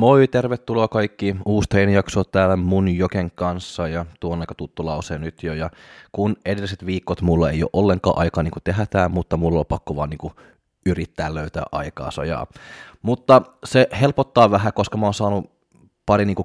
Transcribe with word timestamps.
Moi, 0.00 0.28
tervetuloa 0.28 0.88
kaikki. 0.88 1.36
Uusi 1.46 1.68
jakso 1.92 2.24
täällä 2.24 2.56
mun 2.56 2.88
Joken 2.88 3.30
kanssa 3.34 3.88
ja 3.88 4.06
tuo 4.20 4.32
on 4.32 4.40
aika 4.40 4.54
tuttu 4.54 4.86
lause 4.86 5.18
nyt 5.18 5.42
jo. 5.42 5.54
Ja 5.54 5.70
kun 6.12 6.36
edelliset 6.44 6.86
viikot 6.86 7.22
mulla 7.22 7.50
ei 7.50 7.62
ole 7.62 7.70
ollenkaan 7.72 8.18
aikaa 8.18 8.42
niin 8.42 8.52
tehdä 8.64 8.86
tämä, 8.86 9.08
mutta 9.08 9.36
mulla 9.36 9.60
on 9.60 9.66
pakko 9.66 9.96
vaan 9.96 10.10
niin 10.10 10.32
yrittää 10.86 11.34
löytää 11.34 11.62
aikaa 11.72 12.10
sojaa. 12.10 12.46
Mutta 13.02 13.42
se 13.64 13.88
helpottaa 14.00 14.50
vähän, 14.50 14.72
koska 14.72 14.96
mä 14.98 15.06
oon 15.06 15.14
saanut 15.14 15.59
pari 16.06 16.24
niin 16.24 16.36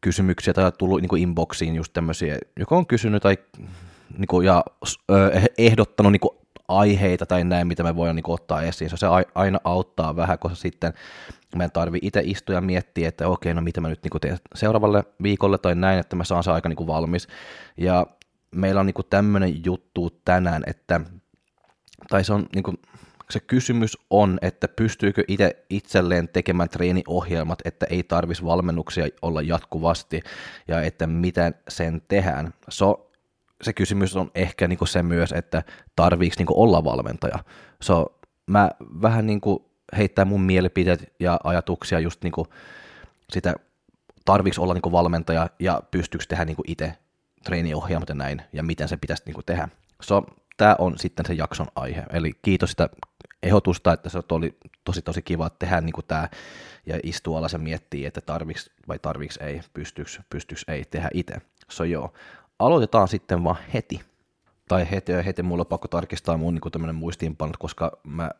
kysymyksiä 0.00 0.54
tai 0.54 0.72
tullut 0.78 1.00
niin 1.00 1.18
inboxiin 1.18 1.74
just 1.74 1.92
tämmöisiä, 1.92 2.38
joka 2.58 2.76
on 2.76 2.86
kysynyt 2.86 3.22
tai 3.22 3.38
niin 4.18 4.26
kuin, 4.28 4.46
ja 4.46 4.64
ehdottanut 5.58 6.12
niin 6.12 6.44
aiheita 6.68 7.26
tai 7.26 7.44
näin, 7.44 7.66
mitä 7.66 7.82
me 7.82 7.96
voidaan 7.96 8.16
niin 8.16 8.24
ottaa 8.30 8.62
esiin. 8.62 8.90
Se 8.94 9.06
aina 9.34 9.58
auttaa 9.64 10.16
vähän, 10.16 10.38
koska 10.38 10.56
sitten 10.56 10.92
meidän 11.56 11.70
tarvii 11.70 12.00
itse 12.02 12.22
istua 12.24 12.54
ja 12.54 12.60
miettiä, 12.60 13.08
että 13.08 13.28
okei, 13.28 13.54
no 13.54 13.60
mitä 13.60 13.80
mä 13.80 13.88
nyt 13.88 14.02
niin 14.02 14.20
teen 14.20 14.38
seuraavalle 14.54 15.04
viikolle 15.22 15.58
tai 15.58 15.74
näin, 15.74 15.98
että 15.98 16.16
mä 16.16 16.24
saan 16.24 16.44
se 16.44 16.50
aika 16.50 16.68
niin 16.68 16.86
valmis. 16.86 17.28
Ja 17.76 18.06
meillä 18.54 18.80
on 18.80 18.86
niin 18.86 19.06
tämmöinen 19.10 19.64
juttu 19.64 20.10
tänään, 20.24 20.62
että, 20.66 21.00
tai 22.08 22.24
se 22.24 22.32
on 22.32 22.46
niin 22.54 22.62
kuin, 22.62 22.76
se 23.30 23.40
kysymys 23.40 23.98
on, 24.10 24.38
että 24.42 24.68
pystyykö 24.68 25.24
itse 25.28 25.64
itselleen 25.70 26.28
tekemään 26.28 26.68
treeniohjelmat, 26.68 27.58
että 27.64 27.86
ei 27.90 28.02
tarvitsisi 28.02 28.44
valmennuksia 28.44 29.08
olla 29.22 29.42
jatkuvasti 29.42 30.20
ja 30.68 30.82
että 30.82 31.06
miten 31.06 31.54
sen 31.68 32.02
tehdään. 32.08 32.54
So, 32.68 33.10
se 33.62 33.72
kysymys 33.72 34.16
on 34.16 34.30
ehkä 34.34 34.68
niin 34.68 34.78
se 34.88 35.02
myös, 35.02 35.32
että 35.32 35.62
tarviiko 35.96 36.34
niin 36.38 36.46
olla 36.50 36.84
valmentaja. 36.84 37.38
So, 37.82 38.18
mä 38.46 38.70
vähän 39.02 39.26
niin 39.26 39.40
heittää 39.96 40.24
mun 40.24 40.42
mielipiteet 40.42 41.12
ja 41.20 41.40
ajatuksia 41.44 42.00
just 42.00 42.24
niin 42.24 42.32
sitä, 43.30 43.54
tarviiko 44.24 44.62
olla 44.62 44.74
niin 44.74 44.92
valmentaja 44.92 45.50
ja 45.58 45.82
pystyykö 45.90 46.24
tehdä 46.28 46.44
niin 46.44 46.56
itse 46.66 46.94
treeniohjelmat 47.44 48.08
ja 48.08 48.14
näin, 48.14 48.42
ja 48.52 48.62
miten 48.62 48.88
se 48.88 48.96
pitäisi 48.96 49.22
niin 49.26 49.36
tehdä. 49.46 49.68
So, 50.02 50.26
tämä 50.56 50.76
on 50.78 50.98
sitten 50.98 51.26
se 51.26 51.34
jakson 51.34 51.66
aihe. 51.76 52.02
Eli 52.12 52.32
kiitos 52.42 52.70
sitä 52.70 52.88
ehdotusta, 53.42 53.92
että 53.92 54.08
se 54.08 54.18
oli 54.32 54.58
tosi 54.84 55.02
tosi 55.02 55.22
kiva 55.22 55.50
tehdä 55.50 55.80
niin 55.80 55.94
tämä 56.08 56.28
ja 56.86 57.00
istua 57.02 57.38
alas 57.38 57.52
ja 57.52 57.58
miettiä, 57.58 58.08
että 58.08 58.20
tarviks 58.20 58.70
vai 58.88 58.98
tarviks 58.98 59.36
ei, 59.36 59.60
pystyks, 59.74 60.20
pystyks 60.30 60.64
ei 60.68 60.84
tehdä 60.84 61.08
itse. 61.14 61.34
So 61.70 61.84
joo, 61.84 62.12
aloitetaan 62.58 63.08
sitten 63.08 63.44
vaan 63.44 63.56
heti. 63.74 64.00
Tai 64.68 64.90
heti 64.90 65.12
ja 65.12 65.22
heti 65.22 65.42
mulla 65.42 65.62
on 65.62 65.66
pakko 65.66 65.88
tarkistaa 65.88 66.36
mun 66.36 66.54
niin 66.54 66.94
muistiinpanot, 66.94 67.56
koska 67.56 67.98
mä, 68.04 68.30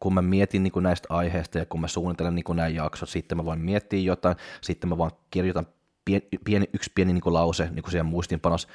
kun 0.00 0.14
mä 0.14 0.22
mietin 0.22 0.62
niin 0.62 0.72
näistä 0.80 1.06
aiheista 1.10 1.58
ja 1.58 1.66
kun 1.66 1.80
mä 1.80 1.88
suunnittelen 1.88 2.34
niin 2.34 2.44
nämä 2.54 2.68
jaksot, 2.68 3.08
sitten 3.08 3.38
mä 3.38 3.44
voin 3.44 3.58
miettiä 3.58 4.00
jotain, 4.00 4.36
sitten 4.60 4.88
mä 4.88 4.98
vaan 4.98 5.10
kirjoitan 5.30 5.66
pieni, 6.04 6.28
pieni 6.44 6.66
yksi 6.72 6.92
pieni 6.94 7.12
niin 7.12 7.34
lause 7.34 7.68
niin 7.70 7.90
siihen 7.90 8.06
muistiinpanos, 8.06 8.68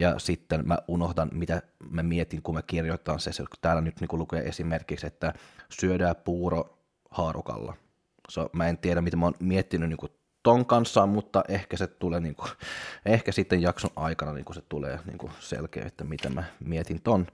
ja 0.00 0.18
sitten 0.18 0.68
mä 0.68 0.78
unohdan, 0.88 1.30
mitä 1.32 1.62
mä 1.90 2.02
mietin, 2.02 2.42
kun 2.42 2.54
mä 2.54 2.62
kirjoitan 2.62 3.20
se. 3.20 3.30
Täällä 3.60 3.82
nyt 3.82 4.00
niin 4.00 4.08
lukee 4.12 4.42
esimerkiksi, 4.42 5.06
että 5.06 5.32
syödään 5.68 6.16
puuro 6.16 6.78
haarukalla. 7.10 7.76
So, 8.30 8.50
mä 8.52 8.68
en 8.68 8.78
tiedä, 8.78 9.00
mitä 9.00 9.16
mä 9.16 9.26
oon 9.26 9.34
miettinyt 9.40 9.88
niin 9.88 10.10
ton 10.42 10.66
kanssa, 10.66 11.06
mutta 11.06 11.44
ehkä 11.48 11.76
se 11.76 11.86
tulee, 11.86 12.20
niin 12.20 12.34
kuin, 12.34 12.50
ehkä 13.06 13.32
sitten 13.32 13.62
jakson 13.62 13.90
aikana 13.96 14.32
niin 14.32 14.44
kuin 14.44 14.54
se 14.54 14.62
tulee 14.68 14.98
niin 15.06 15.18
kuin 15.18 15.32
selkeä, 15.40 15.84
että 15.86 16.04
mitä 16.04 16.28
mä 16.28 16.44
mietin 16.64 17.02
ton. 17.02 17.26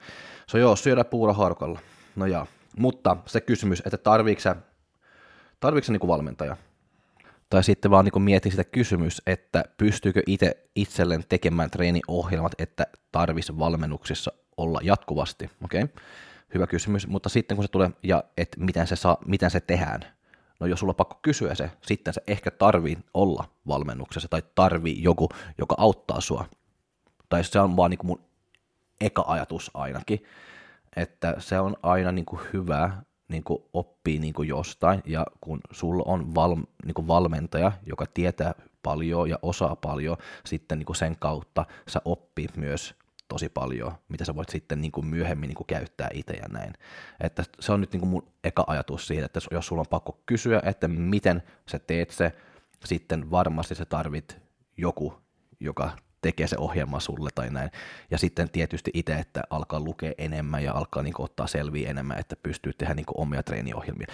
So 0.46 0.58
joo, 0.58 0.76
syödä 0.76 1.04
puuro 1.04 1.32
haarukalla. 1.32 1.80
No 2.16 2.26
joo, 2.26 2.46
mutta 2.78 3.16
se 3.26 3.40
kysymys, 3.40 3.82
että 3.86 3.96
tarviiko 3.96 4.40
sä, 4.40 4.56
tarviiko 5.60 5.92
niin 5.92 6.00
kuin 6.00 6.08
valmentaja? 6.08 6.56
Tai 7.56 7.64
sitten 7.64 7.90
vaan 7.90 8.04
niin 8.04 8.22
mietin 8.22 8.52
sitä 8.52 8.64
kysymys, 8.64 9.22
että 9.26 9.64
pystyykö 9.76 10.22
itse 10.26 10.56
itselleen 10.74 11.24
tekemään 11.28 11.70
treeniohjelmat, 11.70 12.52
että 12.58 12.86
tarvisi 13.12 13.58
valmennuksissa 13.58 14.32
olla 14.56 14.80
jatkuvasti. 14.82 15.50
Okei, 15.64 15.82
okay? 15.82 16.02
hyvä 16.54 16.66
kysymys, 16.66 17.06
mutta 17.06 17.28
sitten 17.28 17.56
kun 17.56 17.64
se 17.64 17.70
tulee, 17.70 17.90
ja 18.02 18.24
että 18.36 18.60
miten 18.60 18.86
se, 18.86 18.96
saa, 18.96 19.16
miten 19.26 19.50
se 19.50 19.60
tehdään, 19.60 20.00
no 20.60 20.66
jos 20.66 20.80
sulla 20.80 20.90
on 20.90 20.96
pakko 20.96 21.18
kysyä 21.22 21.54
se, 21.54 21.70
sitten 21.82 22.14
se 22.14 22.22
ehkä 22.26 22.50
tarvii 22.50 22.98
olla 23.14 23.44
valmennuksessa 23.68 24.28
tai 24.28 24.42
tarvii 24.54 25.02
joku, 25.02 25.28
joka 25.58 25.74
auttaa 25.78 26.20
sua. 26.20 26.44
Tai 27.28 27.44
se 27.44 27.60
on 27.60 27.76
vaan 27.76 27.90
niin 27.90 27.98
kuin 27.98 28.08
mun 28.08 28.20
eka 29.00 29.24
ajatus 29.26 29.70
ainakin, 29.74 30.24
että 30.96 31.34
se 31.38 31.60
on 31.60 31.76
aina 31.82 32.12
niin 32.12 32.26
kuin 32.26 32.42
hyvä 32.52 33.02
niin 33.28 33.44
kuin 33.44 33.62
oppii 33.72 34.18
niin 34.18 34.34
kuin 34.34 34.48
jostain, 34.48 35.02
ja 35.04 35.26
kun 35.40 35.60
sulla 35.70 36.02
on 36.06 36.34
val, 36.34 36.56
niin 36.84 36.94
kuin 36.94 37.08
valmentaja, 37.08 37.72
joka 37.86 38.06
tietää 38.14 38.54
paljon 38.82 39.30
ja 39.30 39.38
osaa 39.42 39.76
paljon, 39.76 40.16
sitten 40.44 40.78
niin 40.78 40.86
kuin 40.86 40.96
sen 40.96 41.16
kautta 41.18 41.64
sä 41.88 42.02
oppii 42.04 42.48
myös 42.56 42.94
tosi 43.28 43.48
paljon, 43.48 43.92
mitä 44.08 44.24
sä 44.24 44.34
voit 44.34 44.48
sitten 44.48 44.80
niin 44.80 44.92
kuin 44.92 45.06
myöhemmin 45.06 45.48
niin 45.48 45.56
kuin 45.56 45.66
käyttää 45.66 46.08
itse 46.12 46.32
ja 46.32 46.48
näin. 46.48 46.72
Että 47.20 47.44
se 47.60 47.72
on 47.72 47.80
nyt 47.80 47.92
niin 47.92 48.00
kuin 48.00 48.10
mun 48.10 48.26
eka 48.44 48.64
ajatus 48.66 49.06
siitä, 49.06 49.26
että 49.26 49.40
jos 49.50 49.66
sulla 49.66 49.80
on 49.80 49.86
pakko 49.90 50.18
kysyä, 50.26 50.62
että 50.64 50.88
miten 50.88 51.42
sä 51.70 51.78
teet 51.78 52.10
se, 52.10 52.32
sitten 52.84 53.30
varmasti 53.30 53.74
sä 53.74 53.84
tarvit 53.84 54.38
joku, 54.76 55.14
joka 55.60 55.90
tekee 56.26 56.46
se 56.46 56.56
ohjelma 56.58 57.00
sulle 57.00 57.30
tai 57.34 57.50
näin. 57.50 57.70
Ja 58.10 58.18
sitten 58.18 58.50
tietysti 58.50 58.90
itse, 58.94 59.14
että 59.14 59.42
alkaa 59.50 59.80
lukea 59.80 60.12
enemmän 60.18 60.64
ja 60.64 60.72
alkaa 60.72 61.02
niin 61.02 61.14
kuin, 61.14 61.24
ottaa 61.24 61.46
selviä 61.46 61.90
enemmän, 61.90 62.18
että 62.18 62.36
pystyy 62.42 62.72
tehdä 62.72 62.94
niin 62.94 63.06
kuin, 63.06 63.20
omia 63.20 63.42
treeniohjelmia. 63.42 64.06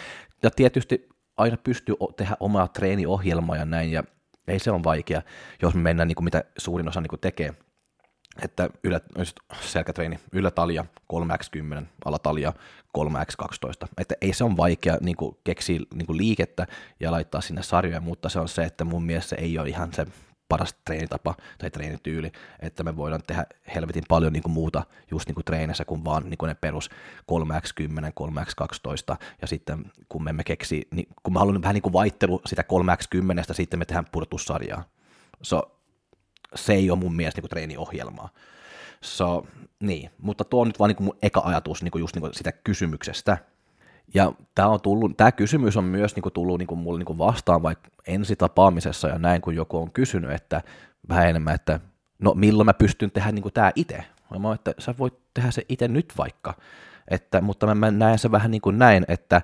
Ja 0.43 0.51
tietysti 0.51 1.09
aina 1.37 1.57
pystyy 1.57 1.95
tehdä 2.17 2.37
omaa 2.41 2.69
treeniohjelmaa 2.69 3.57
ja 3.57 3.65
näin, 3.65 3.93
ja 3.93 4.05
ei 4.49 4.59
se 4.59 4.71
on 4.71 4.85
vaikea, 4.85 5.23
jos 5.63 5.75
me 5.75 5.81
mennään 5.81 6.09
niin 6.09 6.17
kuin, 6.17 6.25
mitä 6.25 6.45
suurin 6.59 6.89
osa 6.89 7.01
niin 7.01 7.09
kuin, 7.09 7.21
tekee, 7.21 7.55
että 8.43 8.71
ylä, 8.85 9.01
selkätreeni, 9.61 10.19
ylätalja 10.33 10.85
3x10, 11.13 11.85
alatalja 12.05 12.53
3x12. 12.99 13.89
Että 13.99 14.15
ei 14.21 14.33
se 14.33 14.45
on 14.45 14.57
vaikea 14.57 14.99
niin 15.01 15.17
kuin, 15.17 15.37
keksiä 15.45 15.81
niin 15.95 16.07
kuin, 16.07 16.17
liikettä 16.17 16.67
ja 17.01 17.13
laittaa 17.13 17.41
sinne 17.41 17.63
sarjoja, 17.63 18.01
mutta 18.01 18.29
se 18.29 18.41
on 18.41 18.49
se, 18.49 18.65
että 18.65 18.85
mun 18.85 19.05
mielestä 19.05 19.29
se 19.29 19.37
ei 19.37 19.59
ole 19.59 19.69
ihan 19.69 19.93
se 19.93 20.07
paras 20.53 20.75
treenitapa 20.85 21.35
tai 21.59 21.71
treenityyli, 21.71 22.33
että 22.61 22.83
me 22.83 22.97
voidaan 22.97 23.23
tehdä 23.27 23.47
helvetin 23.75 24.05
paljon 24.09 24.33
niin 24.33 24.43
kuin 24.43 24.53
muuta 24.53 24.83
just 25.11 25.29
niin 25.29 25.35
kuin 25.35 25.45
treenissä 25.45 25.85
kuin 25.85 26.05
vaan 26.05 26.31
niin 26.31 26.39
kuin 26.39 26.49
ne 26.49 26.55
perus 26.55 26.91
3x10, 27.33 28.13
3x12 28.21 29.17
ja 29.41 29.47
sitten 29.47 29.85
kun 30.09 30.25
me 30.25 30.31
emme 30.31 30.45
keksi, 30.45 30.89
niin 30.91 31.07
kun 31.23 31.33
mä 31.33 31.39
haluan 31.39 31.63
vähän 31.63 31.75
niin 31.75 31.83
kuin 31.83 31.93
vaihtelu 31.93 32.43
sitä 32.47 32.63
3x10, 32.63 33.55
sitten 33.55 33.79
me 33.79 33.85
tehdään 33.85 34.07
purtussarjaa. 34.13 34.85
So, 35.43 35.81
se 36.55 36.73
ei 36.73 36.91
ole 36.91 36.99
mun 36.99 37.17
mielestä 37.17 37.39
niin 37.39 37.43
kuin 37.43 37.51
treeniohjelmaa. 37.51 38.29
So, 39.01 39.47
niin, 39.81 40.11
mutta 40.19 40.45
tuo 40.45 40.61
on 40.61 40.69
nyt 40.69 40.79
vaan 40.79 40.89
niin 40.89 40.97
kuin 40.97 41.05
mun 41.05 41.19
eka 41.23 41.43
ajatus 41.45 41.83
niin 41.83 41.93
kuin 41.93 42.01
just 42.01 42.15
niin 42.15 42.21
kuin 42.21 42.35
sitä 42.35 42.53
kysymyksestä, 42.53 43.39
ja 44.15 44.33
tämä, 44.55 44.69
on 44.69 44.81
tullut, 44.81 45.17
tämä 45.17 45.33
kysymys 45.33 45.77
on 45.77 45.85
myös 45.85 46.15
niin 46.17 46.23
kuin, 46.23 46.33
tullut 46.33 46.59
niin 46.59 46.67
kuin, 46.67 46.79
mulle 46.79 46.99
niin 46.99 47.07
kuin 47.07 47.19
vastaan 47.19 47.63
vaikka 47.63 47.89
ensitapaamisessa 48.07 49.09
ja 49.09 49.19
näin, 49.19 49.41
kun 49.41 49.55
joku 49.55 49.79
on 49.79 49.91
kysynyt, 49.91 50.31
että 50.31 50.63
vähän 51.09 51.29
enemmän, 51.29 51.55
että 51.55 51.81
no 52.19 52.35
milloin 52.35 52.67
mä 52.67 52.75
pystyn 52.75 53.11
tehdä 53.11 53.33
niin 53.33 53.43
kuin 53.43 53.53
tämä 53.53 53.73
itse. 53.75 54.05
Mä 54.39 54.49
oon, 54.49 54.55
että 54.55 54.75
sä 54.79 54.95
voit 54.99 55.15
tehdä 55.35 55.51
se 55.51 55.63
itse 55.69 55.89
nyt 55.89 56.13
vaikka, 56.19 56.55
että, 57.09 57.41
mutta 57.41 57.67
mä, 57.67 57.75
mä 57.75 57.91
näen 57.91 58.19
se 58.19 58.31
vähän 58.31 58.51
niin 58.51 58.61
kuin 58.61 58.79
näin, 58.79 59.05
että 59.09 59.43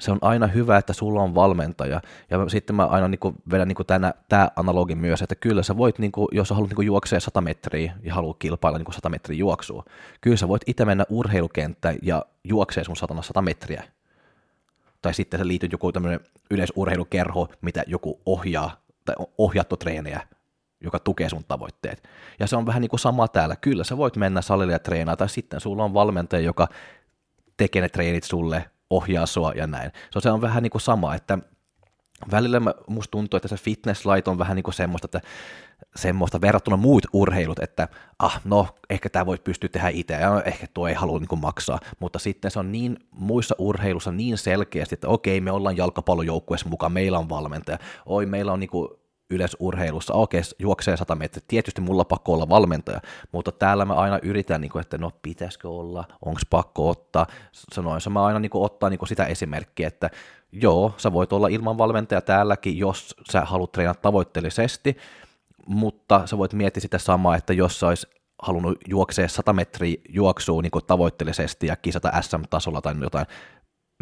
se 0.00 0.12
on 0.12 0.18
aina 0.20 0.46
hyvä, 0.46 0.76
että 0.76 0.92
sulla 0.92 1.22
on 1.22 1.34
valmentaja. 1.34 2.00
Ja 2.30 2.48
sitten 2.48 2.76
mä 2.76 2.86
aina 2.86 3.08
niin 3.08 3.20
vedän 3.50 3.68
niin 3.68 3.86
tänä, 3.86 4.14
tämä 4.28 4.50
analogi 4.56 4.94
myös, 4.94 5.22
että 5.22 5.34
kyllä 5.34 5.62
sä 5.62 5.76
voit, 5.76 5.98
niin 5.98 6.12
kuin, 6.12 6.28
jos 6.32 6.48
sä 6.48 6.54
haluat 6.54 6.70
niin 6.76 6.86
juoksea 6.86 7.20
100 7.20 7.40
metriä 7.40 7.94
ja 8.02 8.14
haluat 8.14 8.36
kilpailla 8.38 8.78
niin 8.78 8.92
100 8.92 9.08
metriä 9.08 9.38
juoksua, 9.38 9.84
kyllä 10.20 10.36
sä 10.36 10.48
voit 10.48 10.62
itse 10.66 10.84
mennä 10.84 11.04
urheilukenttään 11.08 11.96
ja 12.02 12.24
juoksee 12.44 12.84
sun 12.84 12.96
satana 12.96 13.22
100 13.22 13.42
metriä. 13.42 13.84
Tai 15.02 15.14
sitten 15.14 15.40
sä 15.40 15.46
liityt 15.46 15.72
joku 15.72 15.92
tämmöinen 15.92 16.20
yleisurheilukerho, 16.50 17.48
mitä 17.60 17.84
joku 17.86 18.20
ohjaa, 18.26 18.82
tai 19.04 19.14
ohjattu 19.38 19.76
treenejä, 19.76 20.20
joka 20.80 20.98
tukee 20.98 21.28
sun 21.28 21.44
tavoitteet. 21.48 22.02
Ja 22.38 22.46
se 22.46 22.56
on 22.56 22.66
vähän 22.66 22.80
niin 22.80 22.90
kuin 22.90 23.00
sama 23.00 23.28
täällä. 23.28 23.56
Kyllä 23.56 23.84
sä 23.84 23.96
voit 23.96 24.16
mennä 24.16 24.42
salille 24.42 24.72
ja 24.72 24.78
treenaa, 24.78 25.16
tai 25.16 25.28
sitten 25.28 25.60
sulla 25.60 25.84
on 25.84 25.94
valmentaja, 25.94 26.42
joka 26.42 26.68
tekee 27.56 27.82
ne 27.82 27.88
treenit 27.88 28.24
sulle, 28.24 28.70
ohjaa 28.90 29.26
sua 29.26 29.52
ja 29.52 29.66
näin. 29.66 29.92
So, 30.12 30.20
se 30.20 30.30
on 30.30 30.40
vähän 30.40 30.62
niin 30.62 30.70
kuin 30.70 30.82
sama, 30.82 31.14
että 31.14 31.38
välillä 32.30 32.60
mä, 32.60 32.74
musta 32.86 33.10
tuntuu, 33.10 33.36
että 33.36 33.48
se 33.48 33.56
fitness 33.56 34.06
light 34.06 34.28
on 34.28 34.38
vähän 34.38 34.56
niin 34.56 34.64
kuin 34.64 34.74
semmoista, 34.74 35.06
että 35.06 35.20
semmoista 35.96 36.40
verrattuna 36.40 36.76
muut 36.76 37.06
urheilut, 37.12 37.58
että 37.58 37.88
ah, 38.18 38.40
no, 38.44 38.68
ehkä 38.90 39.08
tämä 39.08 39.26
voi 39.26 39.38
pystyä 39.44 39.68
tehdä 39.68 39.88
itse, 39.88 40.14
ja 40.14 40.42
ehkä 40.44 40.66
tuo 40.74 40.88
ei 40.88 40.94
halua 40.94 41.18
niin 41.18 41.40
maksaa, 41.40 41.80
mutta 41.98 42.18
sitten 42.18 42.50
se 42.50 42.58
on 42.58 42.72
niin 42.72 42.96
muissa 43.10 43.54
urheilussa 43.58 44.12
niin 44.12 44.38
selkeästi, 44.38 44.94
että 44.94 45.08
okei, 45.08 45.40
me 45.40 45.50
ollaan 45.50 45.76
jalkapallojoukkueessa 45.76 46.68
mukaan, 46.68 46.92
meillä 46.92 47.18
on 47.18 47.28
valmentaja, 47.28 47.78
oi, 48.06 48.26
meillä 48.26 48.52
on 48.52 48.60
niin 48.60 48.70
kuin 48.70 48.88
yleisurheilussa, 49.30 50.14
okei, 50.14 50.40
juoksee 50.58 50.96
100 50.96 51.14
metriä, 51.14 51.44
tietysti 51.48 51.80
mulla 51.80 52.04
pakko 52.04 52.32
olla 52.32 52.48
valmentaja, 52.48 53.00
mutta 53.32 53.52
täällä 53.52 53.84
mä 53.84 53.94
aina 53.94 54.18
yritän, 54.22 54.60
niin 54.60 54.80
että 54.80 54.98
no 54.98 55.10
pitäisikö 55.22 55.68
olla, 55.68 56.04
onko 56.24 56.40
pakko 56.50 56.88
ottaa, 56.88 57.26
sanoin, 57.52 58.00
mä 58.10 58.24
aina 58.24 58.38
niin 58.38 58.50
ottaa 58.54 58.90
niin 58.90 59.00
sitä 59.04 59.24
esimerkkiä, 59.24 59.88
että 59.88 60.10
joo, 60.52 60.94
sä 60.96 61.12
voit 61.12 61.32
olla 61.32 61.48
ilman 61.48 61.78
valmentaja 61.78 62.20
täälläkin, 62.20 62.78
jos 62.78 63.14
sä 63.30 63.40
haluat 63.40 63.72
treenata 63.72 64.00
tavoitteellisesti, 64.00 64.96
mutta 65.66 66.26
sä 66.26 66.38
voit 66.38 66.52
miettiä 66.52 66.80
sitä 66.80 66.98
samaa, 66.98 67.36
että 67.36 67.52
jos 67.52 67.80
sä 67.80 67.86
olisi 67.86 68.06
halunnut 68.42 68.78
juoksea 68.88 69.28
100 69.28 69.52
metriä 69.52 69.96
juoksua 70.08 70.62
niin 70.62 70.72
tavoitteellisesti 70.86 71.66
ja 71.66 71.76
kisata 71.76 72.22
SM-tasolla 72.22 72.80
tai 72.80 72.94
jotain, 73.00 73.26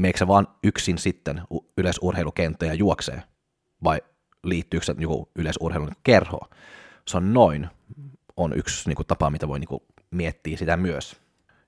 meikö 0.00 0.26
vaan 0.26 0.48
yksin 0.64 0.98
sitten 0.98 1.42
yleisurheilukenttä 1.76 2.66
ja 2.66 2.74
juoksee? 2.74 3.22
Vai 3.84 4.00
liittyykö 4.48 4.86
se 4.86 4.94
joku 4.98 5.28
yleisurheilun 5.36 5.90
kerho? 6.02 6.40
Se 7.08 7.16
on 7.16 7.34
noin, 7.34 7.68
on 8.36 8.52
yksi 8.56 8.88
niin 8.88 8.96
kuin, 8.96 9.06
tapa, 9.06 9.30
mitä 9.30 9.48
voi 9.48 9.58
niin 9.58 9.68
kuin, 9.68 9.82
miettiä 10.10 10.56
sitä 10.56 10.76
myös. 10.76 11.16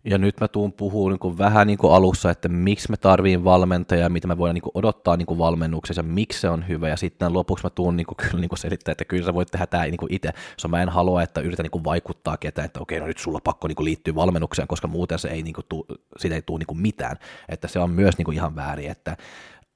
Ja 0.04 0.18
nyt 0.18 0.40
mä 0.40 0.48
tuun 0.48 0.72
puhumaan 0.72 1.18
niin 1.22 1.38
vähän 1.38 1.66
niin 1.66 1.78
kuin 1.78 1.92
alussa, 1.92 2.30
että 2.30 2.48
miksi 2.48 2.90
me 2.90 2.96
tarviin 2.96 3.44
valmentajaa, 3.44 4.08
mitä 4.08 4.28
me 4.28 4.38
voidaan 4.38 4.54
niin 4.54 4.62
kuin 4.62 4.72
odottaa 4.74 5.16
niin 5.16 5.26
kuin 5.26 5.38
valmennuksessa, 5.38 6.02
miksi 6.02 6.40
se 6.40 6.48
on 6.48 6.68
hyvä, 6.68 6.88
ja 6.88 6.96
sitten 6.96 7.32
lopuksi 7.32 7.64
mä 7.64 7.70
tuun 7.70 7.96
niin 7.96 8.06
kuin, 8.06 8.16
kyllä 8.22 8.40
niin 8.40 8.48
kuin 8.48 8.58
selittää, 8.58 8.92
että 8.92 9.04
kyllä 9.04 9.26
sä 9.26 9.34
voit 9.34 9.48
tehdä 9.50 9.66
tämä 9.66 9.84
niin 9.84 9.96
kuin 9.96 10.14
itse. 10.14 10.30
So 10.56 10.68
mä 10.68 10.82
en 10.82 10.88
halua, 10.88 11.22
että 11.22 11.40
yritän 11.40 11.64
niin 11.64 11.70
kuin 11.70 11.84
vaikuttaa 11.84 12.36
ketään, 12.36 12.66
että 12.66 12.80
okei, 12.80 13.00
no 13.00 13.06
nyt 13.06 13.18
sulla 13.18 13.40
pakko 13.44 13.68
niin 13.68 13.76
kuin 13.76 13.84
liittyä 13.84 14.14
valmennukseen, 14.14 14.68
koska 14.68 14.88
muuten 14.88 15.18
se 15.18 15.28
ei, 15.28 15.42
niin 15.42 15.54
kuin, 15.54 15.64
tuu, 15.68 15.86
siitä 16.16 16.34
ei 16.34 16.42
tule 16.42 16.58
niin 16.58 16.66
kuin 16.66 16.80
mitään. 16.80 17.16
Että 17.48 17.68
se 17.68 17.78
on 17.78 17.90
myös 17.90 18.18
niin 18.18 18.24
kuin 18.24 18.34
ihan 18.34 18.56
väärin, 18.56 18.90
että 18.90 19.16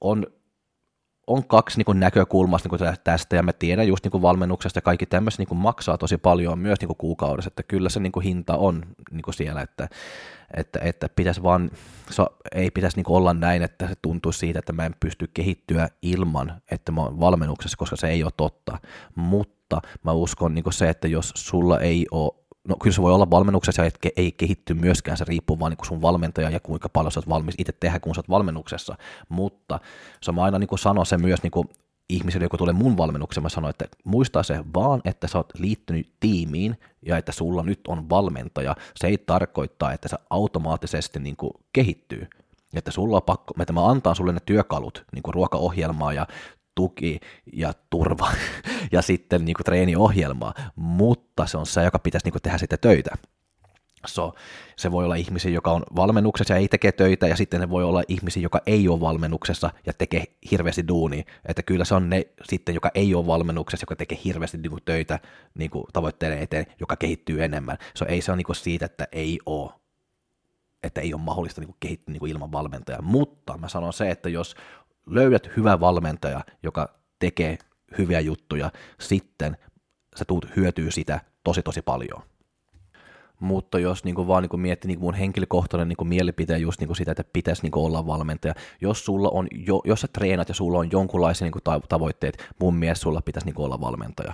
on 0.01 0.25
on 1.27 1.47
kaksi 1.47 1.77
niin 1.77 1.85
kuin 1.85 1.99
näkökulmasta 1.99 2.69
niin 2.69 2.95
tästä, 3.03 3.35
ja 3.35 3.43
mä 3.43 3.53
tiedän 3.53 3.87
just 3.87 4.05
niin 4.05 4.11
kuin 4.11 4.21
valmennuksesta, 4.21 4.77
ja 4.77 4.81
kaikki 4.81 5.05
tämmöiset 5.05 5.39
niin 5.39 5.57
maksaa 5.57 5.97
tosi 5.97 6.17
paljon 6.17 6.59
myös 6.59 6.79
niin 6.79 6.87
kuin 6.87 6.97
kuukaudessa, 6.97 7.47
että 7.47 7.63
kyllä 7.63 7.89
se 7.89 7.99
niin 7.99 8.11
kuin 8.11 8.23
hinta 8.23 8.57
on 8.57 8.85
niin 9.11 9.21
kuin 9.21 9.33
siellä, 9.33 9.61
että, 9.61 9.89
että, 10.53 10.79
että 10.79 11.09
pitäisi 11.09 11.43
vaan, 11.43 11.71
se 12.09 12.23
ei 12.55 12.71
pitäisi 12.71 12.97
niin 12.97 13.03
kuin 13.03 13.17
olla 13.17 13.33
näin, 13.33 13.63
että 13.63 13.87
se 13.87 13.93
tuntuu 14.01 14.31
siitä, 14.31 14.59
että 14.59 14.73
mä 14.73 14.85
en 14.85 14.95
pysty 14.99 15.29
kehittyä 15.33 15.89
ilman, 16.01 16.61
että 16.71 16.91
mä 16.91 17.01
oon 17.01 17.19
valmennuksessa, 17.19 17.77
koska 17.77 17.95
se 17.95 18.07
ei 18.07 18.23
ole 18.23 18.31
totta, 18.37 18.77
mutta 19.15 19.81
mä 20.03 20.11
uskon 20.11 20.53
niin 20.53 20.63
kuin 20.63 20.73
se, 20.73 20.89
että 20.89 21.07
jos 21.07 21.33
sulla 21.35 21.79
ei 21.79 22.05
ole 22.11 22.44
no 22.67 22.75
kyllä 22.75 22.95
se 22.95 23.01
voi 23.01 23.13
olla 23.13 23.29
valmennuksessa, 23.29 23.85
että 23.85 24.09
ei 24.17 24.31
kehitty 24.31 24.73
myöskään, 24.73 25.17
se 25.17 25.25
riippuu 25.27 25.59
vaan 25.59 25.69
niin 25.69 25.87
sun 25.87 26.01
valmentaja 26.01 26.49
ja 26.49 26.59
kuinka 26.59 26.89
paljon 26.89 27.11
sä 27.11 27.19
oot 27.19 27.29
valmis 27.29 27.55
itse 27.57 27.73
tehdä, 27.79 27.99
kun 27.99 28.15
sä 28.15 28.19
oot 28.19 28.29
valmennuksessa, 28.29 28.95
mutta 29.29 29.79
se 30.21 30.31
mä 30.31 30.43
aina 30.43 30.59
niin 30.59 30.79
sanon 30.79 31.05
se 31.05 31.17
myös 31.17 31.43
niin 31.43 31.51
kuin 31.51 31.69
ihmiselle, 32.09 32.45
joka 32.45 32.57
tulee 32.57 32.73
mun 32.73 32.97
valmennukseen, 32.97 33.43
mä 33.43 33.49
sanon, 33.49 33.69
että 33.69 33.85
muista 34.03 34.43
se 34.43 34.59
vaan, 34.75 35.01
että 35.05 35.27
sä 35.27 35.37
oot 35.37 35.53
liittynyt 35.57 36.13
tiimiin 36.19 36.77
ja 37.01 37.17
että 37.17 37.31
sulla 37.31 37.63
nyt 37.63 37.79
on 37.87 38.09
valmentaja, 38.09 38.75
se 38.95 39.07
ei 39.07 39.17
tarkoittaa, 39.17 39.93
että 39.93 40.07
sä 40.07 40.19
automaattisesti 40.29 41.19
niin 41.19 41.35
kuin 41.35 41.51
kehittyy, 41.73 42.27
että 42.73 42.91
sulla 42.91 43.15
on 43.15 43.23
pakko, 43.23 43.53
että 43.59 43.73
mä 43.73 43.89
antaa 43.89 44.15
sulle 44.15 44.33
ne 44.33 44.39
työkalut, 44.45 45.05
niin 45.13 45.23
kuin 45.23 45.33
ruokaohjelmaa 45.33 46.13
ja 46.13 46.27
tuki 46.75 47.19
ja 47.53 47.73
turva 47.89 48.31
ja 48.91 49.01
sitten 49.01 49.45
niin 49.45 49.53
kuin 49.53 49.65
treeniohjelmaa, 49.65 50.53
mutta 50.75 51.45
se 51.45 51.57
on 51.57 51.65
se, 51.65 51.83
joka 51.83 51.99
pitäisi 51.99 52.25
niin 52.25 52.31
kuin 52.31 52.41
tehdä 52.41 52.57
sitten 52.57 52.79
töitä. 52.79 53.15
So, 54.07 54.33
se 54.75 54.91
voi 54.91 55.05
olla 55.05 55.15
ihmisiä, 55.15 55.51
joka 55.51 55.71
on 55.71 55.83
valmennuksessa 55.95 56.53
ja 56.53 56.57
ei 56.57 56.67
tekee 56.67 56.91
töitä, 56.91 57.27
ja 57.27 57.35
sitten 57.35 57.59
ne 57.59 57.69
voi 57.69 57.83
olla 57.83 58.03
ihmisiä, 58.07 58.43
joka 58.43 58.61
ei 58.65 58.87
ole 58.87 58.99
valmennuksessa 58.99 59.69
ja 59.85 59.93
tekee 59.93 60.23
hirveästi 60.51 60.87
duunia. 60.87 61.23
Että 61.45 61.63
kyllä 61.63 61.85
se 61.85 61.95
on 61.95 62.09
ne 62.09 62.27
sitten, 62.43 62.75
joka 62.75 62.91
ei 62.95 63.15
ole 63.15 63.27
valmennuksessa, 63.27 63.83
joka 63.83 63.95
tekee 63.95 64.19
hirveästi 64.25 64.57
niin 64.57 64.69
kuin 64.69 64.81
töitä 64.85 65.19
niin 65.55 65.69
kuin 65.69 65.85
tavoitteiden 65.93 66.39
eteen, 66.39 66.65
joka 66.79 66.95
kehittyy 66.95 67.43
enemmän. 67.43 67.77
So, 67.93 68.05
ei 68.05 68.21
se 68.21 68.31
ole 68.31 68.37
niin 68.37 68.45
kuin 68.45 68.55
siitä, 68.55 68.85
että 68.85 69.07
ei 69.11 69.39
ole 69.45 69.71
että 70.83 71.01
ei 71.01 71.13
ole 71.13 71.21
mahdollista 71.21 71.61
niin 71.61 71.67
kuin 71.67 71.77
kehittyä 71.79 72.11
niin 72.13 72.19
kuin 72.19 72.31
ilman 72.31 72.51
valmentajaa. 72.51 73.01
Mutta 73.01 73.57
mä 73.57 73.69
sanon 73.69 73.93
se, 73.93 74.09
että 74.09 74.29
jos 74.29 74.55
löydät 75.05 75.49
hyvä 75.57 75.79
valmentaja, 75.79 76.41
joka 76.63 76.89
tekee 77.19 77.57
hyviä 77.97 78.19
juttuja, 78.19 78.71
sitten 78.99 79.57
sä 80.15 80.25
tuut 80.25 80.47
hyötyä 80.55 80.91
sitä 80.91 81.19
tosi 81.43 81.63
tosi 81.63 81.81
paljon. 81.81 82.21
Mutta 83.39 83.79
jos 83.79 84.03
niin 84.03 84.15
kuin 84.15 84.27
vaan 84.27 84.43
niin 84.43 84.49
kuin 84.49 84.59
miettii 84.59 84.87
niin 84.87 84.99
kuin 84.99 85.07
mun 85.07 85.13
henkilökohtainen 85.13 85.87
niin 85.87 85.97
kuin 85.97 86.07
mielipiteen 86.07 86.61
just 86.61 86.79
niin 86.79 86.87
kuin 86.87 86.97
sitä, 86.97 87.11
että 87.11 87.23
pitäisi 87.33 87.61
niin 87.61 87.71
kuin 87.71 87.85
olla 87.85 88.07
valmentaja, 88.07 88.53
jos, 88.81 89.05
sulla 89.05 89.29
on 89.29 89.47
jo, 89.51 89.81
jos 89.85 90.01
sä 90.01 90.07
treenat 90.07 90.49
ja 90.49 90.55
sulla 90.55 90.79
on 90.79 90.91
jonkunlaisia 90.91 91.45
niin 91.45 91.51
kuin 91.63 91.79
tavoitteet, 91.89 92.49
mun 92.59 92.75
mielestä 92.75 93.03
sulla 93.03 93.21
pitäisi 93.21 93.45
niin 93.45 93.55
kuin 93.55 93.65
olla 93.65 93.81
valmentaja. 93.81 94.33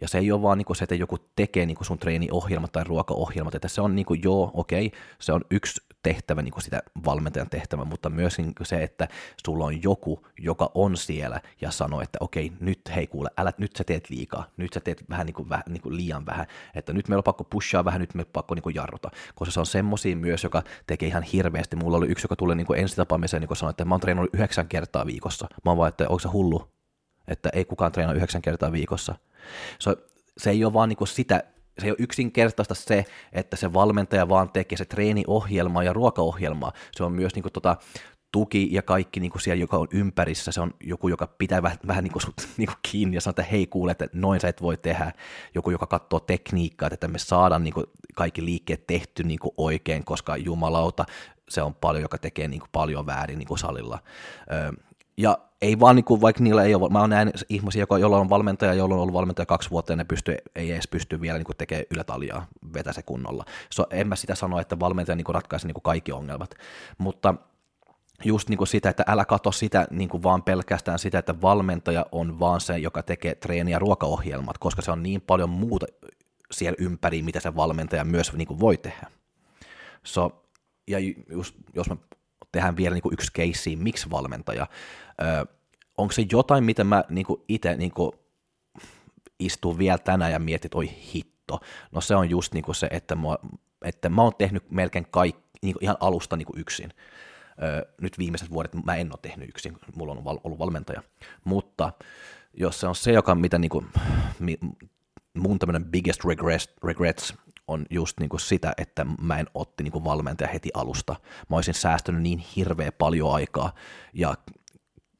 Ja 0.00 0.08
se 0.08 0.18
ei 0.18 0.32
ole 0.32 0.42
vaan 0.42 0.58
niin 0.58 0.66
kuin 0.66 0.76
se, 0.76 0.84
että 0.84 0.94
joku 0.94 1.18
tekee 1.36 1.66
niin 1.66 1.76
kuin 1.76 1.86
sun 1.86 1.98
treeniohjelmat 1.98 2.72
tai 2.72 2.84
ruokaohjelmat, 2.84 3.54
että 3.54 3.68
se 3.68 3.80
on 3.80 3.94
niin 3.94 4.06
kuin, 4.06 4.20
joo, 4.22 4.50
okei, 4.54 4.86
okay, 4.86 5.00
se 5.20 5.32
on 5.32 5.40
yksi 5.50 5.80
tehtävä, 6.08 6.42
niin 6.42 6.52
kuin 6.52 6.62
sitä 6.62 6.82
valmentajan 7.04 7.50
tehtävä, 7.50 7.84
mutta 7.84 8.10
myös 8.10 8.38
niin 8.38 8.52
se, 8.62 8.82
että 8.82 9.08
sulla 9.44 9.64
on 9.64 9.82
joku, 9.82 10.26
joka 10.38 10.70
on 10.74 10.96
siellä 10.96 11.40
ja 11.60 11.70
sanoo, 11.70 12.00
että 12.00 12.18
okei, 12.20 12.52
nyt 12.60 12.80
hei 12.94 13.06
kuule, 13.06 13.30
älä, 13.36 13.52
nyt 13.58 13.76
sä 13.76 13.84
teet 13.84 14.10
liikaa, 14.10 14.46
nyt 14.56 14.72
sä 14.72 14.80
teet 14.80 15.04
vähän 15.10 15.26
niin 15.26 15.34
kuin, 15.34 15.48
vähän, 15.48 15.64
niin 15.68 15.82
kuin 15.82 15.96
liian 15.96 16.26
vähän, 16.26 16.46
että 16.74 16.92
nyt 16.92 17.08
meillä 17.08 17.20
on 17.20 17.24
pakko 17.24 17.44
pushaa 17.44 17.84
vähän, 17.84 18.00
nyt 18.00 18.14
meillä 18.14 18.28
on 18.28 18.32
pakko 18.32 18.54
niin 18.54 18.62
kuin 18.62 18.74
jarruta, 18.74 19.10
koska 19.34 19.52
se 19.52 19.60
on 19.60 19.66
semmoisia 19.66 20.16
myös, 20.16 20.44
joka 20.44 20.62
tekee 20.86 21.08
ihan 21.08 21.22
hirveästi. 21.22 21.76
Mulla 21.76 21.96
oli 21.96 22.06
yksi, 22.06 22.24
joka 22.24 22.36
tuli 22.36 22.54
niin 22.54 22.66
kuin 22.66 22.80
ensitapaamiseen, 22.80 23.40
niin 23.40 23.48
kuin 23.48 23.56
sanoi, 23.56 23.70
että 23.70 23.84
mä 23.84 23.94
oon 23.94 24.00
treenannut 24.00 24.34
yhdeksän 24.34 24.68
kertaa 24.68 25.06
viikossa. 25.06 25.48
Mä 25.64 25.70
oon 25.70 25.78
vaan, 25.78 25.88
että 25.88 26.04
onko 26.04 26.18
se 26.18 26.28
hullu, 26.28 26.70
että 27.28 27.48
ei 27.52 27.64
kukaan 27.64 27.92
treenaa 27.92 28.14
yhdeksän 28.14 28.42
kertaa 28.42 28.72
viikossa. 28.72 29.14
So, 29.78 29.96
se 30.38 30.50
ei 30.50 30.64
ole 30.64 30.72
vaan 30.72 30.88
niin 30.88 30.96
kuin 30.96 31.08
sitä 31.08 31.44
se 31.78 31.86
ei 31.86 31.90
ole 31.90 31.96
yksinkertaista 32.00 32.74
se, 32.74 33.04
että 33.32 33.56
se 33.56 33.72
valmentaja 33.72 34.28
vaan 34.28 34.50
tekee 34.50 34.78
se 34.78 34.84
treeniohjelma 34.84 35.82
ja 35.82 35.92
ruokaohjelma. 35.92 36.72
Se 36.92 37.04
on 37.04 37.12
myös 37.12 37.34
niin 37.34 37.42
kuin, 37.42 37.52
tota, 37.52 37.76
tuki 38.32 38.68
ja 38.72 38.82
kaikki 38.82 39.20
niin 39.20 39.30
kuin 39.30 39.42
siellä, 39.42 39.60
joka 39.60 39.76
on 39.76 39.88
ympärissä, 39.90 40.52
se 40.52 40.60
on 40.60 40.74
joku, 40.80 41.08
joka 41.08 41.26
pitää 41.26 41.62
vähän, 41.62 41.78
vähän 41.86 42.04
niin 42.04 42.12
kuin 42.12 42.22
sut 42.22 42.48
niin 42.56 42.66
kuin 42.66 42.78
kiinni 42.90 43.16
ja 43.16 43.20
sanoo, 43.20 43.32
että 43.32 43.42
hei 43.42 43.66
kuule, 43.66 43.90
että 43.90 44.08
noin 44.12 44.40
sä 44.40 44.48
et 44.48 44.62
voi 44.62 44.76
tehdä. 44.76 45.12
Joku, 45.54 45.70
joka 45.70 45.86
katsoo 45.86 46.20
tekniikkaa, 46.20 46.88
että 46.92 47.08
me 47.08 47.18
saadaan 47.18 47.64
niin 47.64 47.74
kuin 47.74 47.86
kaikki 48.14 48.44
liikkeet 48.44 48.86
tehty 48.86 49.24
niin 49.24 49.38
kuin 49.38 49.52
oikein, 49.56 50.04
koska 50.04 50.36
jumalauta, 50.36 51.04
se 51.48 51.62
on 51.62 51.74
paljon, 51.74 52.02
joka 52.02 52.18
tekee 52.18 52.48
niin 52.48 52.60
kuin 52.60 52.70
paljon 52.72 53.06
väärin 53.06 53.38
niin 53.38 53.48
kuin 53.48 53.58
salilla. 53.58 53.98
Ja 55.18 55.38
ei 55.62 55.80
vaan, 55.80 55.96
niin 55.96 56.04
kuin, 56.04 56.20
vaikka 56.20 56.42
niillä 56.42 56.64
ei 56.64 56.74
ole, 56.74 56.88
mä 56.90 57.00
oon 57.00 57.10
näin 57.10 57.32
ihmisiä, 57.48 57.86
joilla 58.00 58.18
on 58.18 58.30
valmentaja, 58.30 58.74
jolla 58.74 58.94
on 58.94 59.00
ollut 59.00 59.14
valmentaja 59.14 59.46
kaksi 59.46 59.70
vuotta, 59.70 59.92
ja 59.92 59.96
ne 59.96 60.04
pysty, 60.04 60.36
ei 60.56 60.72
edes 60.72 60.88
pysty 60.88 61.20
vielä 61.20 61.38
niin 61.38 61.46
tekemään 61.58 61.84
ylätaljaa, 61.90 62.46
vetä 62.74 62.92
se 62.92 63.02
kunnolla. 63.02 63.44
So, 63.70 63.86
en 63.90 64.08
mä 64.08 64.16
sitä 64.16 64.34
sano, 64.34 64.60
että 64.60 64.80
valmentaja 64.80 65.16
niin 65.16 65.26
ratkaisi 65.28 65.66
niin 65.66 65.82
kaikki 65.82 66.12
ongelmat, 66.12 66.54
mutta 66.98 67.34
just 68.24 68.48
niin 68.48 68.58
kuin 68.58 68.68
sitä, 68.68 68.90
että 68.90 69.04
älä 69.06 69.24
katso 69.24 69.52
sitä 69.52 69.86
niin 69.90 70.08
kuin 70.08 70.22
vaan 70.22 70.42
pelkästään 70.42 70.98
sitä, 70.98 71.18
että 71.18 71.40
valmentaja 71.40 72.06
on 72.12 72.40
vaan 72.40 72.60
se, 72.60 72.78
joka 72.78 73.02
tekee 73.02 73.34
treeni- 73.34 73.70
ja 73.70 73.78
ruokaohjelmat, 73.78 74.58
koska 74.58 74.82
se 74.82 74.90
on 74.90 75.02
niin 75.02 75.20
paljon 75.20 75.50
muuta 75.50 75.86
siellä 76.50 76.76
ympäri, 76.78 77.22
mitä 77.22 77.40
se 77.40 77.56
valmentaja 77.56 78.04
myös 78.04 78.32
niin 78.32 78.48
kuin 78.48 78.60
voi 78.60 78.76
tehdä. 78.76 79.06
So, 80.04 80.44
ja 80.88 80.98
just, 81.30 81.54
jos 81.74 81.90
me 81.90 81.96
tehdään 82.52 82.76
vielä 82.76 82.94
niin 82.94 83.02
kuin 83.02 83.12
yksi 83.12 83.32
keissi, 83.32 83.76
miksi 83.76 84.10
valmentaja, 84.10 84.66
Öö, 85.22 85.44
onko 85.98 86.12
se 86.12 86.26
jotain, 86.32 86.64
mitä 86.64 86.84
mä 86.84 87.04
niin 87.08 87.26
itse 87.48 87.76
niin 87.76 87.92
istun 89.38 89.78
vielä 89.78 89.98
tänään 89.98 90.32
ja 90.32 90.38
mietin, 90.38 90.70
oi 90.74 90.90
hitto. 91.14 91.60
No 91.92 92.00
se 92.00 92.16
on 92.16 92.30
just 92.30 92.54
niin 92.54 92.64
kuin 92.64 92.74
se, 92.74 92.88
että 92.90 93.14
mä, 93.14 93.38
että 93.82 94.08
mä 94.08 94.22
oon 94.22 94.34
tehnyt 94.38 94.70
melkein 94.70 95.06
kaikki, 95.10 95.42
niin 95.62 95.76
ihan 95.80 95.96
alusta 96.00 96.36
niin 96.36 96.46
yksin. 96.56 96.92
Öö, 97.62 97.82
nyt 98.00 98.18
viimeiset 98.18 98.50
vuodet 98.50 98.84
mä 98.84 98.96
en 98.96 99.12
ole 99.12 99.18
tehnyt 99.22 99.48
yksin, 99.48 99.76
mulla 99.96 100.12
on 100.12 100.40
ollut 100.44 100.58
valmentaja. 100.58 101.02
Mutta 101.44 101.92
jos 102.54 102.80
se 102.80 102.86
on 102.86 102.94
se, 102.94 103.12
joka 103.12 103.34
mitä 103.34 103.58
niin 103.58 103.70
kuin, 103.70 103.86
mun 105.34 105.58
tämmöinen 105.58 105.84
biggest 105.84 106.24
regrets, 106.24 106.68
regrets 106.84 107.34
on 107.68 107.86
just 107.90 108.20
niin 108.20 108.28
kuin 108.28 108.40
sitä, 108.40 108.72
että 108.76 109.06
mä 109.20 109.38
en 109.38 109.46
otti 109.54 109.84
niin 109.84 109.92
kuin 109.92 110.04
valmentaja 110.04 110.50
heti 110.50 110.70
alusta. 110.74 111.16
Mä 111.48 111.56
olisin 111.56 111.74
säästänyt 111.74 112.22
niin 112.22 112.38
hirveä 112.38 112.92
paljon 112.92 113.34
aikaa 113.34 113.74
ja 114.12 114.34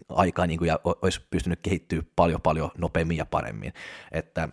aikaa 0.09 0.47
niin 0.47 0.59
kuin, 0.59 0.69
ja 0.69 0.81
olisi 0.85 1.21
pystynyt 1.31 1.61
kehittyä 1.63 2.03
paljon 2.17 2.41
paljon 2.43 2.71
nopeammin 2.79 3.17
ja 3.17 3.27
paremmin. 3.27 3.73
Että 4.13 4.49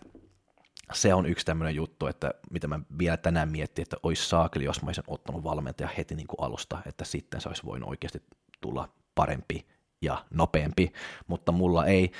se 0.92 1.14
on 1.14 1.26
yksi 1.26 1.46
tämmöinen 1.46 1.74
juttu, 1.74 2.06
että 2.06 2.30
mitä 2.50 2.68
mä 2.68 2.80
vielä 2.98 3.16
tänään 3.16 3.50
miettin, 3.50 3.82
että 3.82 3.96
olisi 4.02 4.28
saakeli, 4.28 4.64
jos 4.64 4.82
mä 4.82 4.88
olisin 4.88 5.04
ottanut 5.06 5.44
valmentaja 5.44 5.88
heti 5.96 6.14
niin 6.14 6.26
kuin 6.26 6.40
alusta, 6.40 6.78
että 6.86 7.04
sitten 7.04 7.40
se 7.40 7.48
olisi 7.48 7.64
voinut 7.64 7.90
oikeasti 7.90 8.22
tulla 8.60 8.88
parempi 9.14 9.66
ja 10.02 10.24
nopeampi, 10.30 10.92
mutta 11.26 11.52
mulla 11.52 11.86
ei, 11.86 12.12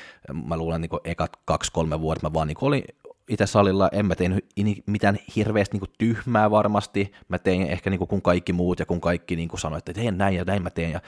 mä 0.46 0.56
luulen 0.56 0.80
niin 0.80 0.90
ekat 1.04 1.36
kaksi-kolme 1.44 2.00
vuodet 2.00 2.22
mä 2.22 2.32
vaan 2.32 2.48
niin 2.48 2.58
olin 2.60 2.84
itse 3.28 3.46
salilla, 3.46 3.88
en 3.92 4.06
mä 4.06 4.14
tein 4.14 4.42
mitään 4.86 5.18
hirveästi 5.36 5.78
niin 5.78 5.90
tyhmää 5.98 6.50
varmasti, 6.50 7.12
mä 7.28 7.38
tein 7.38 7.62
ehkä 7.62 7.90
niin 7.90 7.98
kuin 7.98 8.08
kun 8.08 8.22
kaikki 8.22 8.52
muut 8.52 8.78
ja 8.78 8.86
kun 8.86 9.00
kaikki 9.00 9.36
niin 9.36 9.48
kuin 9.48 9.60
sanoi, 9.60 9.78
että 9.78 9.92
teen 9.92 10.18
näin 10.18 10.36
ja 10.36 10.44
näin 10.44 10.62
mä 10.62 10.70
teen 10.70 10.92
ja 10.92 11.00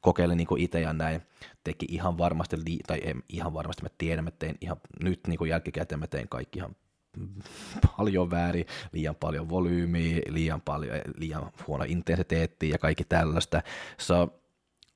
kokeilin 0.00 0.36
niin 0.36 0.58
itse 0.58 0.80
ja 0.80 0.92
näin. 0.92 1.22
teki 1.64 1.86
ihan 1.90 2.18
varmasti, 2.18 2.56
tai 2.86 3.00
en, 3.04 3.22
ihan 3.28 3.54
varmasti 3.54 3.82
mä 3.82 3.88
tiedän, 3.98 4.24
mä 4.24 4.30
tein 4.30 4.56
ihan 4.60 4.76
nyt 5.02 5.20
niin 5.26 5.38
kuin 5.38 5.50
jälkikäteen 5.50 5.98
mä 5.98 6.06
tein 6.06 6.28
kaikki 6.28 6.58
ihan 6.58 6.76
paljon 7.96 8.30
väärin, 8.30 8.66
liian 8.92 9.14
paljon 9.14 9.48
volyymiä, 9.48 10.20
liian, 10.28 10.60
paljon, 10.60 10.96
liian 11.16 11.50
huono 11.66 11.84
intensiteetti 11.88 12.68
ja 12.68 12.78
kaikki 12.78 13.04
tällaista. 13.04 13.62
So, 13.98 14.38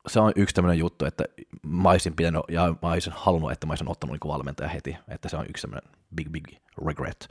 se 0.07 0.21
on 0.21 0.33
yksi 0.37 0.55
tämmöinen 0.55 0.79
juttu, 0.79 1.05
että 1.05 1.25
mä 1.63 1.91
olisin 1.91 2.17
pitänyt, 2.17 2.43
ja 2.49 2.75
mä 2.83 2.91
olisin 2.91 3.13
halunnut, 3.17 3.53
että 3.53 3.67
mä 3.67 3.71
olisin 3.71 3.91
ottanut 3.91 4.13
niin 4.23 4.33
valmentaja 4.33 4.69
heti, 4.69 4.97
että 5.09 5.29
se 5.29 5.37
on 5.37 5.47
yksi 5.49 5.63
tämmöinen 5.63 5.96
big, 6.15 6.31
big 6.31 6.45
regret. 6.87 7.29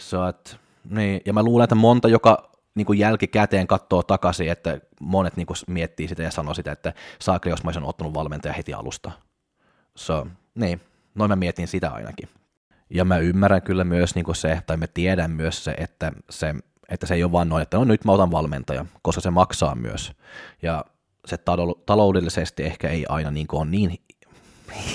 So, 0.00 0.22
at, 0.22 0.60
niin, 0.90 1.20
ja 1.26 1.32
mä 1.32 1.42
luulen, 1.42 1.64
että 1.64 1.74
monta, 1.74 2.08
joka 2.08 2.50
niin 2.74 2.86
kuin 2.86 2.98
jälkikäteen 2.98 3.66
katsoo 3.66 4.02
takaisin, 4.02 4.50
että 4.50 4.80
monet 5.00 5.36
niin 5.36 5.46
kuin 5.46 5.56
miettii 5.66 6.08
sitä 6.08 6.22
ja 6.22 6.30
sanoo 6.30 6.54
sitä, 6.54 6.72
että 6.72 6.92
saako 7.20 7.48
jos 7.48 7.64
mä 7.64 7.68
olisin 7.68 7.84
ottanut 7.84 8.14
valmentaja 8.14 8.54
heti 8.54 8.74
alusta. 8.74 9.10
So, 9.94 10.26
niin, 10.54 10.80
noin 11.14 11.30
mä 11.30 11.36
mietin 11.36 11.68
sitä 11.68 11.90
ainakin. 11.90 12.28
Ja 12.90 13.04
mä 13.04 13.18
ymmärrän 13.18 13.62
kyllä 13.62 13.84
myös 13.84 14.14
niin 14.14 14.24
kuin 14.24 14.36
se, 14.36 14.62
tai 14.66 14.76
mä 14.76 14.86
tiedän 14.86 15.30
myös 15.30 15.64
se, 15.64 15.74
että 15.78 16.12
se, 16.30 16.54
että 16.88 17.06
se 17.06 17.14
ei 17.14 17.24
ole 17.24 17.32
vaan 17.32 17.48
noin, 17.48 17.62
että 17.62 17.76
no 17.76 17.84
nyt 17.84 18.04
mä 18.04 18.12
otan 18.12 18.30
valmentaja, 18.30 18.86
koska 19.02 19.20
se 19.20 19.30
maksaa 19.30 19.74
myös. 19.74 20.12
Ja 20.62 20.84
se 21.26 21.36
taloudellisesti 21.86 22.64
ehkä 22.64 22.88
ei 22.88 23.06
aina 23.08 23.30
niin 23.30 23.46
kuin 23.46 23.60
ole 23.60 23.70
niin 23.70 24.00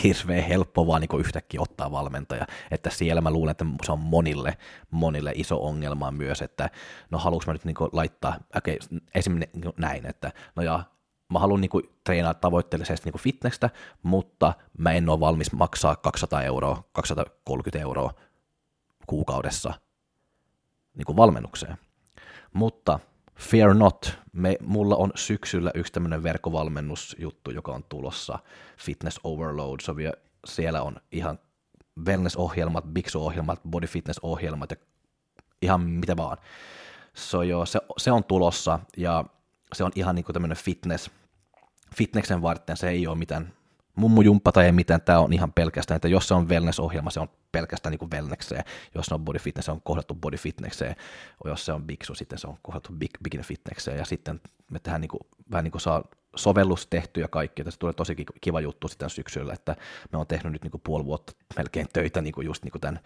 hirveän 0.03 0.43
helppo 0.43 0.87
vaan 0.87 1.01
niin 1.01 1.19
yhtäkkiä 1.19 1.61
ottaa 1.61 1.91
valmentaja, 1.91 2.47
että 2.71 2.89
siellä 2.89 3.21
mä 3.21 3.31
luulen, 3.31 3.51
että 3.51 3.65
se 3.83 3.91
on 3.91 3.99
monille, 3.99 4.57
monille 4.91 5.31
iso 5.35 5.65
ongelma 5.65 6.11
myös, 6.11 6.41
että 6.41 6.69
no 7.09 7.17
haluanko 7.17 7.43
mä 7.47 7.53
nyt 7.53 7.65
niin 7.65 7.75
laittaa, 7.91 8.35
okay, 8.55 8.77
esimerkiksi 9.15 9.59
näin, 9.77 10.05
että 10.05 10.31
no 10.55 10.63
ja 10.63 10.83
mä 11.33 11.39
haluan 11.39 11.61
niin 11.61 11.89
treenata 12.03 12.39
tavoitteellisesti 12.39 13.09
niin 13.09 13.21
fitnessä, 13.21 13.69
mutta 14.03 14.53
mä 14.77 14.91
en 14.91 15.09
ole 15.09 15.19
valmis 15.19 15.51
maksaa 15.51 15.95
200 15.95 16.43
euroa, 16.43 16.83
230 16.91 17.79
euroa 17.79 18.13
kuukaudessa 19.07 19.73
niin 20.97 21.15
valmennukseen. 21.15 21.77
Mutta 22.53 22.99
fear 23.35 23.73
not, 23.73 24.17
me, 24.33 24.57
mulla 24.61 24.95
on 24.95 25.11
syksyllä 25.15 25.71
yksi 25.75 25.93
tämmöinen 25.93 26.23
verkkovalmennusjuttu, 26.23 27.51
joka 27.51 27.71
on 27.71 27.83
tulossa, 27.83 28.39
Fitness 28.77 29.19
Overload, 29.23 29.79
siellä 30.45 30.81
on 30.81 30.95
ihan 31.11 31.39
wellness-ohjelmat, 32.05 32.85
biksu-ohjelmat, 32.85 33.61
body 33.69 33.87
fitness-ohjelmat 33.87 34.71
ja 34.71 34.77
ihan 35.61 35.81
mitä 35.81 36.17
vaan. 36.17 36.37
So, 37.13 37.41
joo, 37.41 37.65
se, 37.65 37.79
se 37.97 38.11
on 38.11 38.23
tulossa 38.23 38.79
ja 38.97 39.25
se 39.73 39.83
on 39.83 39.91
ihan 39.95 40.15
niin 40.15 40.25
kuin 40.25 40.33
tämmöinen 40.33 40.57
fitness, 40.57 41.11
fitnessen 41.95 42.41
varten, 42.41 42.77
se 42.77 42.89
ei 42.89 43.07
ole 43.07 43.17
mitään 43.17 43.53
mummujumppa 43.95 44.51
tai 44.51 44.65
ei 44.65 44.71
mitään, 44.71 45.01
tämä 45.01 45.19
on 45.19 45.33
ihan 45.33 45.53
pelkästään, 45.53 45.95
että 45.95 46.07
jos 46.07 46.27
se 46.27 46.33
on 46.33 46.49
wellness-ohjelma, 46.49 47.09
se 47.09 47.19
on 47.19 47.29
pelkästään 47.51 47.95
niin 47.99 48.11
wellnesseen, 48.11 48.63
jos 48.95 49.05
se 49.05 49.13
on 49.13 49.25
body 49.25 49.39
fitness, 49.39 49.65
se 49.65 49.71
on 49.71 49.81
kohdattu 49.81 50.15
body 50.15 50.37
fitnesseen, 50.37 50.95
jos 51.45 51.65
se 51.65 51.73
on 51.73 51.83
biksu, 51.83 52.15
sitten 52.15 52.39
se 52.39 52.47
on 52.47 52.57
kohdattu 52.61 52.93
big, 52.93 53.11
beginner 53.23 53.45
fitnesseen, 53.45 53.97
ja 53.97 54.05
sitten 54.05 54.41
me 54.71 54.79
tehdään 54.79 55.01
niin 55.01 55.09
kuin, 55.09 55.21
vähän 55.51 55.63
niin 55.63 55.71
kuin 55.71 55.81
saa 55.81 56.03
sovellus 56.35 56.87
tehty 56.87 57.21
ja 57.21 57.27
kaikki, 57.27 57.63
tässä 57.63 57.79
tulee 57.79 57.93
tosi 57.93 58.15
kiva 58.41 58.61
juttu 58.61 58.87
sitten 58.87 59.09
syksyllä, 59.09 59.53
että 59.53 59.75
me 60.11 60.17
on 60.17 60.27
tehnyt 60.27 60.53
nyt 60.53 60.63
niin 60.63 60.71
kuin 60.71 60.81
puoli 60.81 61.05
vuotta 61.05 61.33
melkein 61.57 61.87
töitä 61.93 62.21
niin 62.21 62.33
kuin 62.33 62.45
just 62.45 62.63
niin 62.63 62.71
kuin 62.71 62.81
tämän 62.81 62.99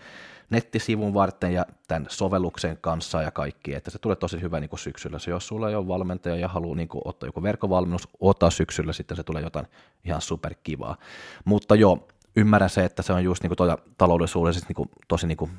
nettisivun 0.49 1.13
varten 1.13 1.53
ja 1.53 1.65
tämän 1.87 2.05
sovelluksen 2.09 2.77
kanssa 2.81 3.21
ja 3.21 3.31
kaikki, 3.31 3.75
että 3.75 3.91
se 3.91 3.99
tulee 3.99 4.15
tosi 4.15 4.41
hyvä 4.41 4.59
niin 4.59 4.69
kuin 4.69 4.79
syksyllä. 4.79 5.19
Se, 5.19 5.31
jos 5.31 5.47
sulla 5.47 5.69
ei 5.69 5.75
ole 5.75 5.87
valmentaja 5.87 6.35
ja 6.35 6.47
haluaa 6.47 6.75
niin 6.75 6.87
kuin 6.87 7.01
ottaa 7.05 7.27
joku 7.27 7.43
verkkovalmennus, 7.43 8.07
ottaa 8.19 8.49
syksyllä, 8.49 8.93
sitten 8.93 9.17
se 9.17 9.23
tulee 9.23 9.43
jotain 9.43 9.67
ihan 10.05 10.21
superkivaa. 10.21 10.97
Mutta 11.45 11.75
joo, 11.75 12.07
ymmärrän 12.35 12.69
se, 12.69 12.85
että 12.85 13.01
se 13.01 13.13
on 13.13 13.23
just 13.23 13.43
niin 13.43 13.53
kuin 13.57 13.77
taloudellisuudessa 13.97 14.65
niin 14.67 14.75
kuin, 14.75 14.89
tosi 15.07 15.27
niin 15.27 15.37
kuin 15.37 15.51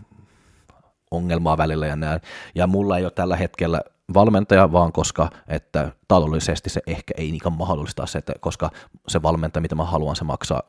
ongelmaa 1.10 1.56
välillä 1.56 1.86
ja 1.86 1.96
näin. 1.96 2.20
Ja 2.54 2.66
mulla 2.66 2.98
ei 2.98 3.04
ole 3.04 3.10
tällä 3.10 3.36
hetkellä 3.36 3.80
valmentaja, 4.14 4.72
vaan 4.72 4.92
koska 4.92 5.30
että 5.48 5.92
taloudellisesti 6.08 6.70
se 6.70 6.80
ehkä 6.86 7.14
ei 7.16 7.30
niinkään 7.30 7.58
mahdollista 7.58 8.06
se, 8.06 8.18
että 8.18 8.32
koska 8.40 8.70
se 9.08 9.22
valmentaja, 9.22 9.60
mitä 9.60 9.74
mä 9.74 9.84
haluan, 9.84 10.16
se 10.16 10.24
maksaa 10.24 10.62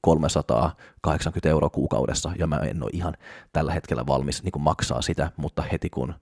380 0.00 1.48
euroa 1.48 1.70
kuukaudessa, 1.70 2.32
ja 2.38 2.46
mä 2.46 2.56
en 2.56 2.82
ole 2.82 2.90
ihan 2.92 3.14
tällä 3.52 3.72
hetkellä 3.72 4.06
valmis 4.06 4.42
niin 4.42 4.52
maksaa 4.62 5.02
sitä, 5.02 5.30
mutta 5.36 5.62
heti 5.62 5.90
kun 5.90 6.14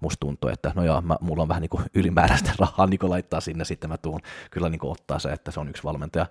musta 0.00 0.20
tuntuu, 0.20 0.50
että 0.50 0.72
no 0.74 0.84
joo, 0.84 1.00
mä, 1.00 1.16
mulla 1.20 1.42
on 1.42 1.48
vähän 1.48 1.60
niin 1.60 1.70
kuin 1.70 1.84
ylimääräistä 1.94 2.52
rahaa 2.58 2.86
niin 2.86 3.00
laittaa 3.02 3.40
sinne, 3.40 3.64
sitten 3.64 3.90
mä 3.90 3.98
tuun 3.98 4.20
kyllä 4.50 4.68
niin 4.68 4.80
ottaa 4.82 5.18
se, 5.18 5.28
että 5.28 5.50
se 5.50 5.60
on 5.60 5.68
yksi 5.68 5.84
valmentaja 5.84 6.26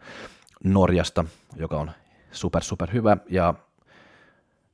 Norjasta, 0.63 1.25
joka 1.55 1.77
on 1.77 1.91
super 2.31 2.63
super 2.63 2.93
hyvä, 2.93 3.17
ja 3.29 3.53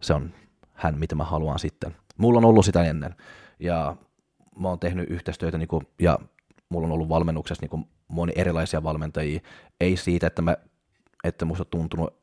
se 0.01 0.13
on 0.13 0.33
hän, 0.73 0.97
mitä 0.97 1.15
mä 1.15 1.23
haluan 1.23 1.59
sitten. 1.59 1.95
Mulla 2.17 2.37
on 2.37 2.45
ollut 2.45 2.65
sitä 2.65 2.83
ennen, 2.83 3.15
ja 3.59 3.95
mä 4.59 4.67
oon 4.67 4.79
tehnyt 4.79 5.09
yhteistyötä 5.09 5.57
niin 5.57 5.67
kuin, 5.67 5.87
ja 5.99 6.19
mulla 6.69 6.87
on 6.87 6.93
ollut 6.93 7.09
valmennuksessa 7.09 7.63
niin 7.63 7.69
kuin 7.69 7.85
moni 8.07 8.33
erilaisia 8.35 8.83
valmentajia. 8.83 9.39
Ei 9.81 9.97
siitä, 9.97 10.27
että, 10.27 10.41
mä, 10.41 10.57
että 11.23 11.45
musta 11.45 11.61
on 11.61 11.67
tuntunut 11.69 12.13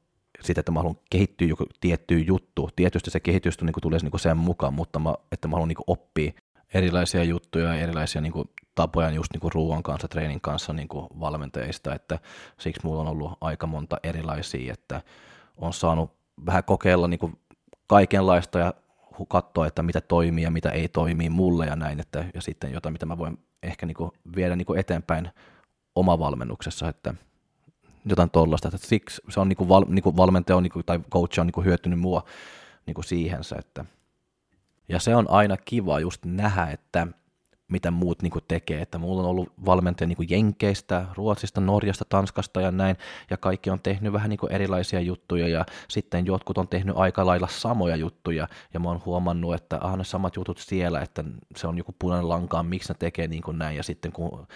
siitä, 0.40 0.60
että 0.60 0.72
mä 0.72 0.78
haluan 0.78 0.98
kehittyä 1.10 1.48
joku 1.48 1.66
tietty 1.80 2.18
juttu. 2.18 2.70
Tietysti 2.76 3.10
se 3.10 3.20
kehitys 3.20 3.60
niin 3.62 3.72
tulee 3.82 3.98
niin 4.02 4.20
sen 4.20 4.36
mukaan, 4.36 4.74
mutta 4.74 4.98
mä, 4.98 5.14
että 5.32 5.48
mä 5.48 5.52
haluan 5.52 5.68
niin 5.68 5.76
oppia 5.86 6.32
erilaisia 6.74 7.24
juttuja 7.24 7.74
ja 7.74 7.80
erilaisia 7.80 8.20
niin 8.20 8.32
kuin, 8.32 8.48
tapoja 8.74 9.10
just 9.10 9.32
niin 9.32 9.40
kuin 9.40 9.52
ruoan 9.52 9.82
kanssa, 9.82 10.08
treenin 10.08 10.40
kanssa 10.40 10.72
niin 10.72 10.88
kuin 10.88 11.06
valmentajista, 11.20 11.94
että 11.94 12.18
siksi 12.58 12.80
mulla 12.84 13.00
on 13.00 13.08
ollut 13.08 13.32
aika 13.40 13.66
monta 13.66 13.96
erilaisia, 14.02 14.72
että 14.72 15.02
on 15.56 15.72
saanut 15.72 16.12
vähän 16.46 16.64
kokeilla 16.64 17.08
niin 17.08 17.18
kuin 17.18 17.38
kaikenlaista 17.86 18.58
ja 18.58 18.74
katsoa, 19.28 19.66
että 19.66 19.83
mitä 19.83 20.00
toimii 20.00 20.44
ja 20.44 20.50
mitä 20.50 20.71
ei 20.71 20.88
toimi 20.88 21.28
mulle 21.28 21.66
ja 21.66 21.76
näin, 21.76 22.00
että, 22.00 22.25
ja 22.35 22.42
sitten 22.42 22.73
jotain, 22.73 22.92
mitä 22.92 23.06
mä 23.06 23.18
voin 23.18 23.38
ehkä 23.62 23.87
niin 23.87 23.94
kuin 23.94 24.11
viedä 24.37 24.56
niin 24.56 24.66
kuin 24.66 24.80
eteenpäin 24.80 25.30
oma 25.94 26.18
valmennuksessa, 26.18 26.88
että 26.88 27.14
jotain 28.04 28.30
tollasta, 28.30 28.68
että 28.68 28.87
siksi 28.88 29.23
se 29.28 29.40
on 29.40 29.49
niin 29.49 29.56
kuin 29.56 29.68
val, 29.68 29.85
niin 29.88 30.02
kuin 30.02 30.16
valmentaja 30.16 30.56
on, 30.56 30.62
niin 30.62 30.73
kuin, 30.73 30.87
tai 30.87 31.00
coach 31.11 31.40
on 31.40 31.47
niin 31.47 31.52
kuin 31.52 31.64
hyötynyt 31.64 32.00
mua 32.00 32.25
niin 32.87 32.94
kuin 32.94 33.04
siihensa, 33.04 33.56
että 33.59 33.85
ja 34.88 35.00
se 35.00 35.16
on 35.16 35.30
aina 35.30 35.56
kiva 35.56 36.00
just 36.00 36.25
nähdä, 36.25 36.66
että 36.66 37.06
mitä 37.74 37.90
muut 37.90 38.22
niin 38.22 38.30
kuin 38.30 38.44
tekee, 38.48 38.82
että 38.82 38.98
mulla 38.98 39.22
on 39.22 39.28
ollut 39.28 39.52
valmentaja 39.66 40.08
niin 40.08 40.16
kuin 40.16 40.30
Jenkeistä, 40.30 41.06
Ruotsista, 41.14 41.60
Norjasta, 41.60 42.04
Tanskasta 42.08 42.60
ja 42.60 42.70
näin, 42.70 42.96
ja 43.30 43.36
kaikki 43.36 43.70
on 43.70 43.80
tehnyt 43.80 44.12
vähän 44.12 44.30
niin 44.30 44.38
kuin 44.38 44.52
erilaisia 44.52 45.00
juttuja, 45.00 45.48
ja 45.48 45.66
sitten 45.88 46.26
jotkut 46.26 46.58
on 46.58 46.68
tehnyt 46.68 46.96
aika 46.96 47.26
lailla 47.26 47.48
samoja 47.50 47.96
juttuja, 47.96 48.48
ja 48.74 48.80
mä 48.80 48.88
oon 48.88 49.02
huomannut, 49.06 49.54
että 49.54 49.78
ah, 49.80 49.96
ne 49.96 50.04
samat 50.04 50.36
jutut 50.36 50.58
siellä, 50.58 51.00
että 51.00 51.24
se 51.56 51.66
on 51.66 51.78
joku 51.78 51.94
punainen 51.98 52.28
lankaan, 52.28 52.66
miksi 52.66 52.92
ne 52.92 52.96
tekee 52.98 53.28
niin 53.28 53.42
kuin 53.42 53.58
näin, 53.58 53.76
ja 53.76 53.82
sitten 53.82 54.12
kun 54.12 54.46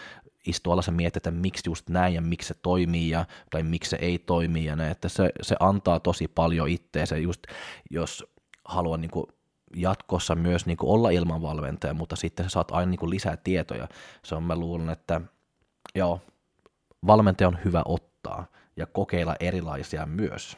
istuu 0.46 0.72
alas 0.72 0.86
ja 0.86 0.92
miettii, 0.92 1.18
että 1.18 1.30
miksi 1.30 1.70
just 1.70 1.88
näin 1.88 2.14
ja 2.14 2.20
miksi 2.20 2.48
se 2.48 2.54
toimii 2.54 3.10
ja, 3.10 3.26
tai 3.50 3.62
miksi 3.62 3.90
se 3.90 3.98
ei 4.00 4.18
toimi 4.18 4.64
ja 4.64 4.76
näin, 4.76 4.90
että 4.90 5.08
se, 5.08 5.30
se 5.42 5.56
antaa 5.60 6.00
tosi 6.00 6.28
paljon 6.28 6.68
itteensä. 6.68 7.16
Just, 7.16 7.42
jos 7.90 8.24
haluan 8.64 9.00
niin 9.00 9.10
kuin 9.10 9.26
jatkossa 9.76 10.34
myös 10.34 10.66
niin 10.66 10.76
kuin 10.76 10.90
olla 10.90 11.10
ilman 11.10 11.42
valmentaja, 11.42 11.94
mutta 11.94 12.16
sitten 12.16 12.46
sä 12.46 12.50
saat 12.50 12.70
aina 12.70 12.90
niin 12.90 12.98
kuin 12.98 13.10
lisää 13.10 13.36
tietoja. 13.36 13.88
Se 14.22 14.34
on, 14.34 14.42
mä 14.42 14.56
luulen, 14.56 14.90
että 14.90 15.20
joo, 15.94 16.20
valmentaja 17.06 17.48
on 17.48 17.58
hyvä 17.64 17.82
ottaa 17.84 18.46
ja 18.76 18.86
kokeilla 18.86 19.36
erilaisia 19.40 20.06
myös, 20.06 20.56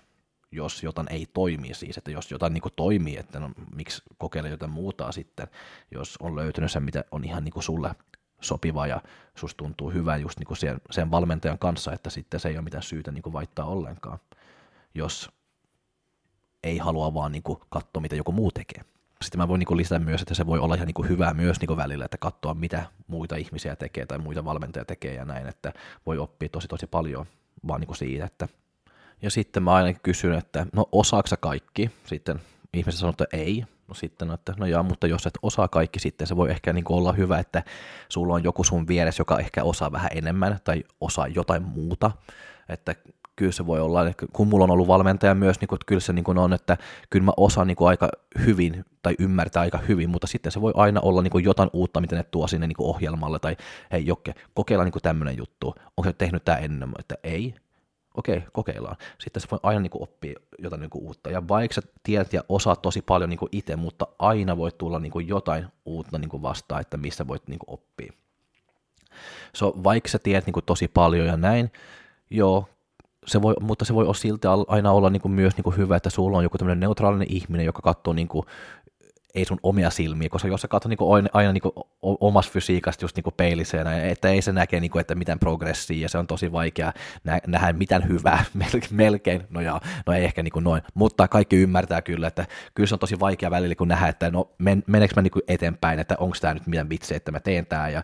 jos 0.52 0.82
jotain 0.82 1.12
ei 1.12 1.26
toimi 1.34 1.74
siis, 1.74 1.98
että 1.98 2.10
jos 2.10 2.30
jotain 2.30 2.52
niin 2.52 2.62
kuin 2.62 2.72
toimii, 2.76 3.16
että 3.16 3.40
no, 3.40 3.50
miksi 3.74 4.02
kokeilla 4.18 4.48
jotain 4.48 4.72
muuta 4.72 5.12
sitten, 5.12 5.48
jos 5.90 6.16
on 6.20 6.36
löytynyt 6.36 6.72
se, 6.72 6.80
mitä 6.80 7.04
on 7.10 7.24
ihan 7.24 7.44
niin 7.44 7.52
kuin 7.52 7.62
sulle 7.62 7.94
sopiva 8.40 8.86
ja 8.86 9.00
susta 9.34 9.56
tuntuu 9.56 9.90
hyvä 9.90 10.16
just 10.16 10.38
niin 10.38 10.46
kuin 10.46 10.56
sen, 10.56 10.80
sen 10.90 11.10
valmentajan 11.10 11.58
kanssa, 11.58 11.92
että 11.92 12.10
sitten 12.10 12.40
se 12.40 12.48
ei 12.48 12.56
ole 12.56 12.64
mitään 12.64 12.82
syytä 12.82 13.12
niin 13.12 13.22
kuin 13.22 13.32
vaihtaa 13.32 13.64
ollenkaan, 13.66 14.18
jos 14.94 15.30
ei 16.64 16.78
halua 16.78 17.14
vaan 17.14 17.32
niin 17.32 17.42
kuin 17.42 17.58
katsoa, 17.68 18.00
mitä 18.00 18.16
joku 18.16 18.32
muu 18.32 18.50
tekee 18.50 18.84
sitten 19.24 19.38
mä 19.38 19.48
voin 19.48 19.58
niin 19.58 19.76
lisätä 19.76 20.04
myös, 20.04 20.22
että 20.22 20.34
se 20.34 20.46
voi 20.46 20.58
olla 20.58 20.74
ihan 20.74 20.86
niin 20.86 21.08
hyvää 21.08 21.34
myös 21.34 21.60
niin 21.60 21.76
välillä, 21.76 22.04
että 22.04 22.18
katsoa 22.18 22.54
mitä 22.54 22.82
muita 23.06 23.36
ihmisiä 23.36 23.76
tekee 23.76 24.06
tai 24.06 24.18
muita 24.18 24.44
valmentajia 24.44 24.84
tekee 24.84 25.14
ja 25.14 25.24
näin, 25.24 25.46
että 25.46 25.72
voi 26.06 26.18
oppia 26.18 26.48
tosi 26.48 26.68
tosi 26.68 26.86
paljon 26.86 27.26
vaan 27.68 27.80
niin 27.80 27.96
siitä, 27.96 28.24
että 28.24 28.48
ja 29.22 29.30
sitten 29.30 29.62
mä 29.62 29.74
aina 29.74 29.98
kysyn, 30.02 30.32
että 30.32 30.66
no 30.72 30.88
osaaksa 30.92 31.36
kaikki? 31.36 31.90
Sitten 32.04 32.40
ihmiset 32.74 33.00
sanoo, 33.00 33.10
että 33.10 33.26
ei. 33.32 33.64
No 33.88 33.94
sitten, 33.94 34.30
että 34.30 34.54
no 34.58 34.66
joo, 34.66 34.82
mutta 34.82 35.06
jos 35.06 35.26
et 35.26 35.38
osaa 35.42 35.68
kaikki 35.68 35.98
sitten, 35.98 36.26
se 36.26 36.36
voi 36.36 36.50
ehkä 36.50 36.72
niin 36.72 36.84
olla 36.88 37.12
hyvä, 37.12 37.38
että 37.38 37.62
sulla 38.08 38.34
on 38.34 38.44
joku 38.44 38.64
sun 38.64 38.88
vieressä, 38.88 39.20
joka 39.20 39.38
ehkä 39.38 39.64
osaa 39.64 39.92
vähän 39.92 40.10
enemmän 40.14 40.58
tai 40.64 40.84
osaa 41.00 41.26
jotain 41.26 41.62
muuta. 41.62 42.10
Että 42.68 42.94
kyllä 43.40 43.52
se 43.52 43.66
voi 43.66 43.80
olla, 43.80 44.08
että 44.08 44.26
kun 44.32 44.48
mulla 44.48 44.64
on 44.64 44.70
ollut 44.70 44.88
valmentaja 44.88 45.34
myös, 45.34 45.60
niin 45.60 45.68
kuin, 45.68 45.76
että 45.76 45.86
kyllä 45.86 46.00
se 46.00 46.12
niin 46.12 46.24
kuin 46.24 46.38
on, 46.38 46.52
että 46.52 46.76
kyllä 47.10 47.24
mä 47.24 47.32
osaan 47.36 47.66
niin 47.66 47.76
kuin 47.76 47.88
aika 47.88 48.08
hyvin 48.46 48.84
tai 49.02 49.14
ymmärtää 49.18 49.60
aika 49.60 49.78
hyvin, 49.78 50.10
mutta 50.10 50.26
sitten 50.26 50.52
se 50.52 50.60
voi 50.60 50.72
aina 50.76 51.00
olla 51.00 51.22
niin 51.22 51.30
kuin 51.30 51.44
jotain 51.44 51.70
uutta, 51.72 52.00
mitä 52.00 52.16
ne 52.16 52.22
tuo 52.22 52.46
sinne 52.46 52.66
niin 52.66 52.76
kuin 52.76 52.86
ohjelmalle, 52.86 53.38
tai 53.38 53.56
hei 53.92 54.06
Jokke, 54.06 54.34
kokeilla 54.54 54.84
niin 54.84 54.92
tämmöinen 55.02 55.36
juttu, 55.36 55.74
onko 55.96 56.04
se 56.04 56.12
tehnyt 56.12 56.44
tämä 56.44 56.58
ennen, 56.58 56.92
että 56.98 57.14
ei, 57.22 57.54
okei, 58.14 58.42
kokeillaan. 58.52 58.96
Sitten 59.18 59.40
se 59.40 59.48
voi 59.50 59.60
aina 59.62 59.80
niin 59.80 59.90
kuin, 59.90 60.02
oppia 60.02 60.40
jotain 60.58 60.80
niin 60.80 60.90
kuin, 60.90 61.04
uutta. 61.04 61.30
Ja 61.30 61.48
vaikka 61.48 61.74
sä 61.74 61.82
tiedät 62.02 62.32
ja 62.32 62.44
osaat 62.48 62.82
tosi 62.82 63.02
paljon 63.02 63.30
niin 63.30 63.38
kuin, 63.38 63.48
itse, 63.52 63.76
mutta 63.76 64.06
aina 64.18 64.56
voi 64.56 64.72
tulla 64.72 64.98
niin 64.98 65.12
kuin, 65.12 65.28
jotain 65.28 65.66
uutta 65.84 66.18
niin 66.18 66.28
kuin, 66.28 66.42
vastaan, 66.42 66.80
että 66.80 66.96
missä 66.96 67.26
voit 67.26 67.48
niin 67.48 67.58
kuin, 67.58 67.74
oppia. 67.74 68.12
So, 69.54 69.74
vaikka 69.84 70.08
sä 70.08 70.18
tiedät 70.18 70.46
niin 70.46 70.54
kuin, 70.54 70.64
tosi 70.64 70.88
paljon 70.88 71.26
ja 71.26 71.36
näin, 71.36 71.72
joo, 72.30 72.68
se 73.30 73.42
voi, 73.42 73.54
mutta 73.60 73.84
se 73.84 73.94
voi 73.94 74.04
olla 74.04 74.14
silti 74.14 74.48
aina 74.68 74.92
olla 74.92 75.10
niin 75.10 75.22
kuin, 75.22 75.32
myös 75.32 75.56
niin 75.56 75.64
kuin, 75.64 75.76
hyvä, 75.76 75.96
että 75.96 76.10
sulla 76.10 76.38
on 76.38 76.42
joku 76.42 76.58
tämmöinen 76.58 76.80
neutraalinen 76.80 77.26
ihminen, 77.30 77.66
joka 77.66 77.82
katsoo 77.82 78.12
niin 78.12 78.28
kuin, 78.28 78.46
ei 79.34 79.44
sun 79.44 79.60
omia 79.62 79.90
silmiä, 79.90 80.28
koska 80.28 80.48
jos 80.48 80.60
sä 80.60 80.68
katsot 80.68 80.90
niinku 80.90 81.12
aina, 81.12 81.28
aina 81.32 81.52
niinku 81.52 81.72
omasta 82.02 82.52
fysiikasta 82.52 83.04
just 83.04 83.16
niinku 83.16 83.30
peiliseen, 83.30 83.86
että 83.86 84.28
ei 84.28 84.42
se 84.42 84.52
näke, 84.52 84.80
niinku, 84.80 84.98
että 84.98 85.14
mitään 85.14 85.38
progressia, 85.38 86.02
ja 86.02 86.08
se 86.08 86.18
on 86.18 86.26
tosi 86.26 86.52
vaikea 86.52 86.92
nä- 87.24 87.40
nähdä 87.46 87.72
mitään 87.72 88.08
hyvää, 88.08 88.44
melkein, 88.90 89.42
no 89.50 89.60
joo, 89.60 89.80
no 90.06 90.12
ei 90.12 90.24
ehkä 90.24 90.42
niinku 90.42 90.60
noin, 90.60 90.82
mutta 90.94 91.28
kaikki 91.28 91.56
ymmärtää 91.56 92.02
kyllä, 92.02 92.26
että 92.26 92.46
kyllä 92.74 92.86
se 92.86 92.94
on 92.94 92.98
tosi 92.98 93.20
vaikea 93.20 93.50
välillä, 93.50 93.74
kun 93.74 93.88
nähdä, 93.88 94.08
että 94.08 94.30
no 94.30 94.50
men, 94.58 94.82
meneekö 94.86 95.14
mä 95.16 95.22
niinku 95.22 95.40
eteenpäin, 95.48 95.98
että 95.98 96.16
onko 96.18 96.36
tämä 96.40 96.54
nyt 96.54 96.66
mitään 96.66 96.88
vitsi, 96.88 97.14
että 97.14 97.32
mä 97.32 97.40
teen 97.40 97.66
tää, 97.66 97.88
ja 97.88 98.02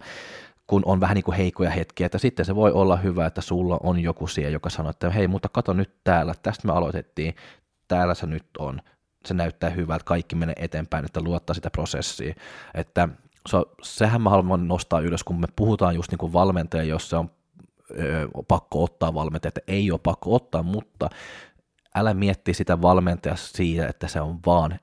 kun 0.66 0.82
on 0.85 1.00
vähän 1.00 1.14
niin 1.14 1.25
kuin 1.25 1.37
heikkoja 1.37 1.70
hetkiä, 1.70 2.06
että 2.06 2.18
sitten 2.18 2.46
se 2.46 2.54
voi 2.54 2.73
olla 2.73 2.96
hyvä, 2.96 3.26
että 3.26 3.40
sulla 3.40 3.80
on 3.82 3.99
joku 3.99 4.26
siellä, 4.26 4.52
joka 4.52 4.70
sanoo, 4.70 4.90
että 4.90 5.11
hei, 5.11 5.28
mutta 5.28 5.49
kato 5.49 5.73
nyt 5.73 5.90
täällä, 6.04 6.35
tästä 6.42 6.66
me 6.66 6.73
aloitettiin, 6.73 7.35
täällä 7.88 8.14
se 8.14 8.26
nyt 8.26 8.46
on, 8.58 8.80
se 9.25 9.35
näyttää 9.35 9.70
hyvältä, 9.70 10.04
kaikki 10.04 10.37
menee 10.37 10.54
eteenpäin, 10.58 11.04
että 11.04 11.20
luottaa 11.20 11.54
sitä 11.54 11.70
prosessia. 11.70 12.35
Että 12.75 13.08
se, 13.49 13.56
sehän 13.82 14.23
mä 14.23 14.30
haluan 14.30 14.68
nostaa 14.68 15.00
ylös, 15.00 15.25
kun 15.25 15.40
me 15.40 15.46
puhutaan 15.56 15.94
just 15.94 16.11
niin 16.11 16.18
kuin 16.18 16.32
valmentaja, 16.32 16.82
jos 16.82 17.11
se 17.11 17.16
on 17.16 17.30
ö, 17.90 18.28
pakko 18.49 18.85
ottaa 18.85 19.14
valmentaja, 19.14 19.49
että 19.49 19.61
ei 19.68 19.90
ole 19.90 20.00
pakko 20.02 20.35
ottaa, 20.35 20.62
mutta 20.62 21.11
älä 21.94 22.14
mietti 22.14 22.54
sitä 22.54 22.82
valmentajaa 22.82 23.37
siitä, 23.37 23.88
että 23.88 24.08
se 24.08 24.20
on 24.20 24.38
vaan 24.46 24.80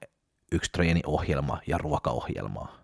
yksi 0.51 0.71
treeniohjelma 0.71 1.59
ja 1.67 1.77
ruokaohjelma. 1.77 2.82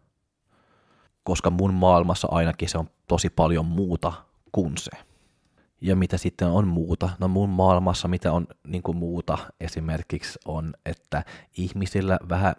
Koska 1.24 1.50
mun 1.50 1.74
maailmassa 1.74 2.28
ainakin 2.32 2.70
se 2.70 2.78
on 2.78 2.90
tosi 3.08 3.30
paljon 3.30 3.66
muuta 3.66 4.14
kuin 4.52 4.78
se. 4.78 4.92
Ja 5.82 5.96
mitä 5.96 6.18
sitten 6.18 6.48
on 6.48 6.68
muuta? 6.68 7.10
No 7.20 7.28
mun 7.28 7.50
maailmassa 7.50 8.08
mitä 8.08 8.34
on 8.34 8.48
niin 8.68 8.84
kuin 8.84 8.98
muuta 8.98 9.38
esimerkiksi 9.60 10.40
on, 10.46 10.74
että 10.86 11.24
ihmisillä 11.58 12.20
vähän 12.30 12.56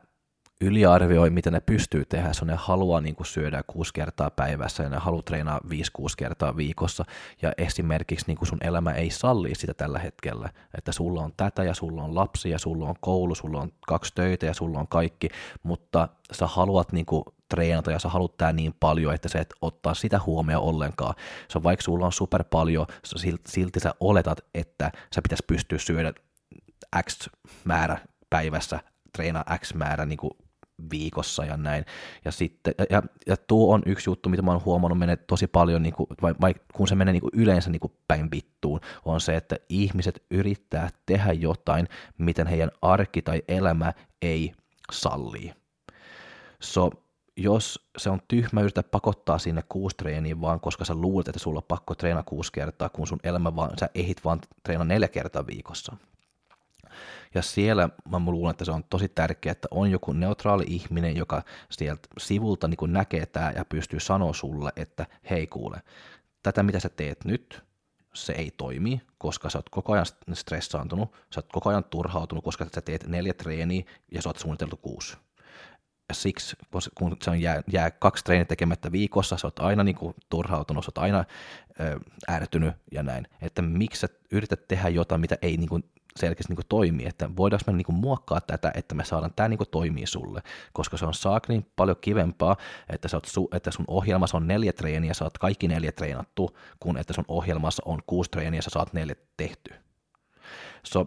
yliarvioi, 0.60 1.30
mitä 1.30 1.50
ne 1.50 1.60
pystyy 1.60 2.04
tehdä, 2.04 2.32
se 2.32 2.44
on 2.44 2.48
ne 2.48 2.54
haluaa 2.54 3.00
niin 3.00 3.16
syödä 3.22 3.62
kuusi 3.66 3.94
kertaa 3.94 4.30
päivässä 4.30 4.82
ja 4.82 4.88
ne 4.88 4.96
haluaa 4.96 5.22
treenaa 5.22 5.60
viisi 5.70 5.92
kuusi 5.92 6.16
kertaa 6.16 6.56
viikossa. 6.56 7.04
Ja 7.42 7.52
esimerkiksi 7.58 8.26
niin 8.26 8.46
sun 8.46 8.58
elämä 8.60 8.92
ei 8.92 9.10
salli 9.10 9.54
sitä 9.54 9.74
tällä 9.74 9.98
hetkellä, 9.98 10.50
että 10.78 10.92
sulla 10.92 11.22
on 11.22 11.32
tätä 11.36 11.64
ja 11.64 11.74
sulla 11.74 12.02
on 12.02 12.14
lapsi 12.14 12.50
ja 12.50 12.58
sulla 12.58 12.88
on 12.88 12.94
koulu, 13.00 13.34
sulla 13.34 13.60
on 13.60 13.72
kaksi 13.86 14.14
töitä 14.14 14.46
ja 14.46 14.54
sulla 14.54 14.78
on 14.78 14.88
kaikki, 14.88 15.28
mutta 15.62 16.08
sä 16.32 16.46
haluat 16.46 16.92
niin 16.92 17.06
kuin 17.06 17.24
treenata 17.48 17.90
ja 17.90 17.98
sä 17.98 18.08
haluat 18.08 18.36
tää 18.36 18.52
niin 18.52 18.74
paljon, 18.80 19.14
että 19.14 19.28
sä 19.28 19.40
et 19.40 19.54
ottaa 19.62 19.94
sitä 19.94 20.20
huomioon 20.26 20.64
ollenkaan. 20.64 21.14
Se 21.48 21.58
on 21.58 21.62
vaikka 21.62 21.82
sulla 21.82 22.06
on 22.06 22.12
super 22.12 22.44
paljon, 22.44 22.86
silti 23.46 23.80
sä 23.80 23.94
oletat, 24.00 24.40
että 24.54 24.92
sä 25.14 25.22
pitäisi 25.22 25.44
pystyä 25.46 25.78
syödä 25.78 26.12
X 27.02 27.28
määrä 27.64 27.98
päivässä, 28.30 28.80
treenaa 29.12 29.44
X 29.58 29.74
määrä 29.74 30.06
niin 30.06 30.18
kuin 30.18 30.30
viikossa 30.90 31.44
ja 31.44 31.56
näin. 31.56 31.84
Ja, 32.24 32.32
sitten, 32.32 32.74
ja, 32.90 33.02
ja 33.26 33.36
tuo 33.36 33.74
on 33.74 33.82
yksi 33.86 34.10
juttu, 34.10 34.28
mitä 34.28 34.42
mä 34.42 34.50
oon 34.50 34.64
huomannut 34.64 34.98
menee 34.98 35.16
tosi 35.16 35.46
paljon, 35.46 35.82
niin 35.82 35.94
kuin, 35.94 36.06
vai, 36.22 36.34
vai, 36.40 36.54
kun 36.74 36.88
se 36.88 36.94
menee 36.94 37.12
niin 37.12 37.20
kuin 37.20 37.32
yleensä 37.34 37.70
niin 37.70 37.80
kuin 37.80 37.92
päin 38.08 38.30
vittuun, 38.30 38.80
on 39.04 39.20
se, 39.20 39.36
että 39.36 39.56
ihmiset 39.68 40.22
yrittää 40.30 40.88
tehdä 41.06 41.32
jotain, 41.32 41.88
miten 42.18 42.46
heidän 42.46 42.70
arki 42.82 43.22
tai 43.22 43.42
elämä 43.48 43.92
ei 44.22 44.52
sallii. 44.92 45.52
So, 46.60 46.90
jos 47.36 47.90
se 47.98 48.10
on 48.10 48.20
tyhmä 48.28 48.60
yrittää 48.60 48.82
pakottaa 48.82 49.38
sinne 49.38 49.62
kuusi 49.68 49.96
treeniin 49.96 50.40
vaan, 50.40 50.60
koska 50.60 50.84
sä 50.84 50.94
luulet, 50.94 51.28
että 51.28 51.38
sulla 51.38 51.58
on 51.58 51.64
pakko 51.68 51.94
treenaa 51.94 52.22
kuusi 52.22 52.52
kertaa, 52.52 52.88
kun 52.88 53.06
sun 53.06 53.20
elämä 53.24 53.56
vaan, 53.56 53.78
sä 53.80 53.90
ehit 53.94 54.24
vaan 54.24 54.40
treenaa 54.62 54.84
neljä 54.84 55.08
kertaa 55.08 55.46
viikossa. 55.46 55.96
Ja 57.34 57.42
siellä 57.42 57.88
mä 58.10 58.20
luulen, 58.30 58.50
että 58.50 58.64
se 58.64 58.70
on 58.70 58.84
tosi 58.84 59.08
tärkeää, 59.08 59.52
että 59.52 59.68
on 59.70 59.90
joku 59.90 60.12
neutraali 60.12 60.64
ihminen, 60.68 61.16
joka 61.16 61.42
sieltä 61.70 62.08
sivulta 62.18 62.68
niin 62.68 62.92
näkee 62.92 63.26
tämä 63.26 63.52
ja 63.56 63.64
pystyy 63.64 64.00
sanoa 64.00 64.32
sulle, 64.32 64.72
että 64.76 65.06
hei 65.30 65.46
kuule, 65.46 65.82
tätä 66.42 66.62
mitä 66.62 66.80
sä 66.80 66.88
teet 66.88 67.24
nyt, 67.24 67.62
se 68.14 68.32
ei 68.32 68.50
toimi, 68.50 69.00
koska 69.18 69.50
sä 69.50 69.58
oot 69.58 69.68
koko 69.68 69.92
ajan 69.92 70.06
stressaantunut, 70.32 71.12
sä 71.34 71.38
oot 71.40 71.52
koko 71.52 71.70
ajan 71.70 71.84
turhautunut, 71.84 72.44
koska 72.44 72.66
sä 72.74 72.80
teet 72.80 73.06
neljä 73.08 73.34
treeniä 73.34 73.82
ja 74.12 74.22
sä 74.22 74.28
oot 74.28 74.38
suunniteltu 74.38 74.76
kuusi. 74.76 75.16
Ja 76.08 76.14
siksi, 76.14 76.56
kun 76.94 77.16
se 77.22 77.30
on 77.30 77.40
jää, 77.40 77.62
jää 77.72 77.90
kaksi 77.90 78.24
treeniä 78.24 78.44
tekemättä 78.44 78.92
viikossa, 78.92 79.36
sä 79.36 79.46
oot 79.46 79.58
aina 79.58 79.84
niin 79.84 79.96
kuin, 79.96 80.14
turhautunut, 80.28 80.84
sä 80.84 80.88
oot 80.88 80.98
aina 80.98 81.24
ö, 81.80 82.00
ärtynyt 82.30 82.74
ja 82.92 83.02
näin, 83.02 83.26
että 83.42 83.62
miksi 83.62 84.00
sä 84.00 84.08
yrität 84.32 84.68
tehdä 84.68 84.88
jotain, 84.88 85.20
mitä 85.20 85.38
ei 85.42 85.56
niin 85.56 85.68
kuin, 85.68 85.84
selkeästi 86.20 86.50
niin 86.50 86.56
kuin, 86.56 86.66
toimi, 86.68 87.06
että 87.06 87.36
voidaanko 87.36 87.72
me 87.72 87.76
niin 87.76 87.94
muokkaa 87.94 88.40
tätä, 88.40 88.72
että 88.74 88.94
me 88.94 89.04
saadaan 89.04 89.32
tämä 89.36 89.48
niin 89.48 89.58
toimii 89.70 90.06
sulle, 90.06 90.42
koska 90.72 90.96
se 90.96 91.06
on 91.06 91.14
saakrin 91.14 91.66
paljon 91.76 91.96
kivempaa, 92.00 92.56
että, 92.88 93.08
sä 93.08 93.16
oot 93.16 93.24
su, 93.24 93.48
että 93.52 93.70
sun 93.70 93.84
ohjelmassa 93.88 94.36
on 94.36 94.48
neljä 94.48 94.72
treeniä, 94.72 95.14
sä 95.14 95.24
oot 95.24 95.38
kaikki 95.38 95.68
neljä 95.68 95.92
treenattu, 95.92 96.56
kun 96.80 96.98
että 96.98 97.12
sun 97.12 97.24
ohjelmassa 97.28 97.82
on 97.86 97.98
kuusi 98.06 98.30
treeniä, 98.30 98.62
sä 98.62 98.70
saat 98.70 98.92
neljä 98.92 99.14
tehty. 99.36 99.74
So, 100.82 101.06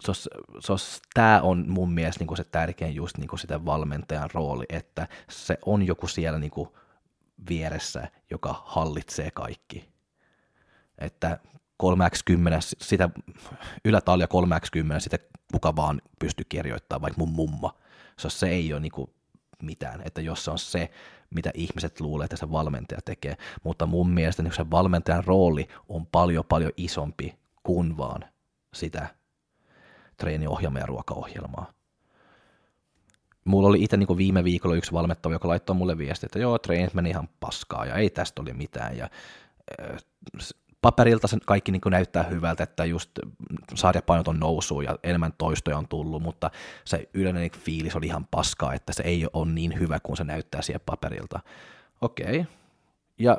sos, 0.00 0.28
sos, 0.58 1.02
tämä 1.14 1.40
on 1.42 1.64
mun 1.68 1.92
mielestä 1.92 2.24
niin 2.24 2.36
se 2.36 2.44
tärkein 2.44 2.94
just 2.94 3.18
niin 3.18 3.38
sitä 3.38 3.64
valmentajan 3.64 4.30
rooli, 4.34 4.64
että 4.68 5.08
se 5.30 5.58
on 5.66 5.86
joku 5.86 6.06
siellä 6.06 6.38
niin 6.38 6.52
vieressä, 7.48 8.08
joka 8.30 8.62
hallitsee 8.66 9.30
kaikki. 9.30 9.88
Että 10.98 11.38
3x10, 11.82 12.60
sitä 12.60 13.10
ylätalja 13.84 14.26
3x10, 14.26 15.00
sitä 15.00 15.18
kuka 15.52 15.76
vaan 15.76 16.00
pystyy 16.18 16.46
kirjoittamaan, 16.48 17.02
vaikka 17.02 17.18
mun 17.18 17.32
mumma. 17.32 17.74
Se, 18.18 18.30
se 18.30 18.48
ei 18.48 18.72
ole 18.72 18.80
niin 18.80 18.92
mitään, 19.62 20.02
että 20.04 20.20
jos 20.20 20.44
se 20.44 20.50
on 20.50 20.58
se, 20.58 20.90
mitä 21.34 21.50
ihmiset 21.54 22.00
luulee, 22.00 22.24
että 22.24 22.36
se 22.36 22.50
valmentaja 22.50 23.00
tekee, 23.04 23.36
mutta 23.64 23.86
mun 23.86 24.10
mielestä 24.10 24.42
niin 24.42 24.54
se 24.54 24.70
valmentajan 24.70 25.24
rooli 25.24 25.68
on 25.88 26.06
paljon 26.06 26.44
paljon 26.48 26.72
isompi 26.76 27.38
kuin 27.62 27.96
vaan 27.96 28.24
sitä 28.74 29.08
treeniohjelmaa 30.16 30.80
ja 30.80 30.86
ruokaohjelmaa. 30.86 31.72
Mulla 33.44 33.68
oli 33.68 33.82
itse 33.84 33.96
niin 33.96 34.16
viime 34.16 34.44
viikolla 34.44 34.76
yksi 34.76 34.92
valmettava, 34.92 35.34
joka 35.34 35.48
laittoi 35.48 35.76
mulle 35.76 35.98
viesti, 35.98 36.26
että 36.26 36.38
joo, 36.38 36.58
treenit 36.58 36.94
meni 36.94 37.10
ihan 37.10 37.28
paskaa 37.40 37.86
ja 37.86 37.94
ei 37.94 38.10
tästä 38.10 38.42
ole 38.42 38.52
mitään. 38.52 38.96
Ja, 38.96 39.10
paperilta 40.82 41.28
se 41.28 41.36
kaikki 41.46 41.72
niin 41.72 41.80
näyttää 41.90 42.22
hyvältä, 42.22 42.62
että 42.62 42.84
just 42.84 43.10
sarjapainot 43.74 44.28
on 44.28 44.40
noussut 44.40 44.84
ja 44.84 44.98
enemmän 45.02 45.32
toistoja 45.38 45.78
on 45.78 45.88
tullut, 45.88 46.22
mutta 46.22 46.50
se 46.84 47.08
yleinen 47.14 47.50
fiilis 47.50 47.96
oli 47.96 48.06
ihan 48.06 48.26
paskaa, 48.30 48.74
että 48.74 48.92
se 48.92 49.02
ei 49.02 49.26
ole 49.32 49.48
niin 49.48 49.80
hyvä 49.80 50.00
kuin 50.00 50.16
se 50.16 50.24
näyttää 50.24 50.62
siihen 50.62 50.80
paperilta. 50.86 51.40
Okei. 52.00 52.40
Okay. 52.40 52.44
Ja 53.18 53.38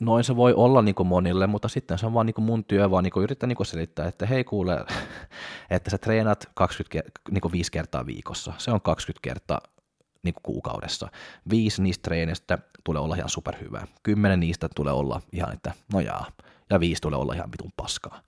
noin 0.00 0.24
se 0.24 0.36
voi 0.36 0.54
olla 0.54 0.82
niin 0.82 0.94
kuin 0.94 1.06
monille, 1.06 1.46
mutta 1.46 1.68
sitten 1.68 1.98
se 1.98 2.06
on 2.06 2.14
vaan 2.14 2.26
niin 2.26 2.34
kuin 2.34 2.44
mun 2.44 2.64
työ, 2.64 2.90
vaan 2.90 3.04
niin 3.04 3.12
kuin 3.12 3.24
yrittää 3.24 3.46
niin 3.46 3.56
kuin 3.56 3.66
selittää, 3.66 4.08
että 4.08 4.26
hei 4.26 4.44
kuule, 4.44 4.84
että 5.70 5.90
sä 5.90 5.98
treenat 5.98 6.50
20, 6.54 7.10
niin 7.30 7.40
kuin 7.40 7.52
5 7.52 7.72
kertaa 7.72 8.06
viikossa, 8.06 8.52
se 8.58 8.70
on 8.70 8.80
20 8.80 9.20
kertaa 9.22 9.60
niin 10.22 10.34
kuin 10.34 10.42
kuukaudessa. 10.42 11.08
Viisi 11.50 11.82
niistä 11.82 12.02
treenistä 12.02 12.58
tulee 12.84 13.02
olla 13.02 13.16
ihan 13.16 13.28
superhyvää. 13.28 13.86
Kymmenen 14.02 14.40
niistä 14.40 14.68
tulee 14.74 14.92
olla 14.92 15.20
ihan, 15.32 15.52
että 15.52 15.72
no 15.92 16.00
jaa, 16.00 16.26
ja 16.70 16.80
viisi 16.80 17.02
tulee 17.02 17.18
olla 17.18 17.34
ihan 17.34 17.52
vitun 17.52 17.72
paskaa. 17.76 18.20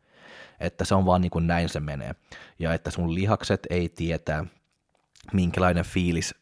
Että 0.61 0.85
se 0.85 0.95
on 0.95 1.07
vaan 1.07 1.21
niin 1.21 1.31
kuin 1.31 1.47
näin 1.47 1.69
se 1.69 1.81
menee. 1.81 2.15
Ja 2.59 2.75
että 2.75 2.91
sun 2.91 3.15
lihakset 3.15 3.67
ei 3.71 3.89
tietää, 3.89 4.45
minkälainen 5.33 5.85
fiilis 5.85 6.35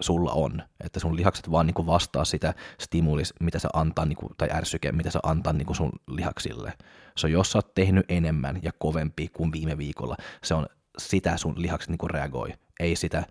sulla 0.00 0.32
on, 0.32 0.62
että 0.84 1.00
sun 1.00 1.16
lihakset 1.16 1.50
vaan 1.50 1.66
niin 1.66 1.86
vastaa 1.86 2.24
sitä 2.24 2.54
stimulis, 2.80 3.34
mitä 3.40 3.58
sä 3.58 3.68
antaa, 3.72 4.04
niin 4.04 4.16
kuin, 4.16 4.32
tai 4.38 4.48
ärsyke, 4.52 4.92
mitä 4.92 5.10
sä 5.10 5.20
antaa 5.22 5.52
niin 5.52 5.66
kuin 5.66 5.76
sun 5.76 5.92
lihaksille. 6.08 6.72
Se 7.16 7.26
on, 7.26 7.32
jos 7.32 7.52
sä 7.52 7.58
oot 7.58 7.74
tehnyt 7.74 8.06
enemmän 8.08 8.58
ja 8.62 8.72
kovempi 8.78 9.28
kuin 9.28 9.52
viime 9.52 9.78
viikolla, 9.78 10.16
se 10.44 10.54
on 10.54 10.66
sitä 10.98 11.36
sun 11.36 11.62
lihakset 11.62 11.90
niin 11.90 12.10
reagoi, 12.10 12.52
ei 12.80 12.96
sitä 12.96 13.24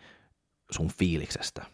sun 0.71 0.89
fiiliksestä. 0.89 1.65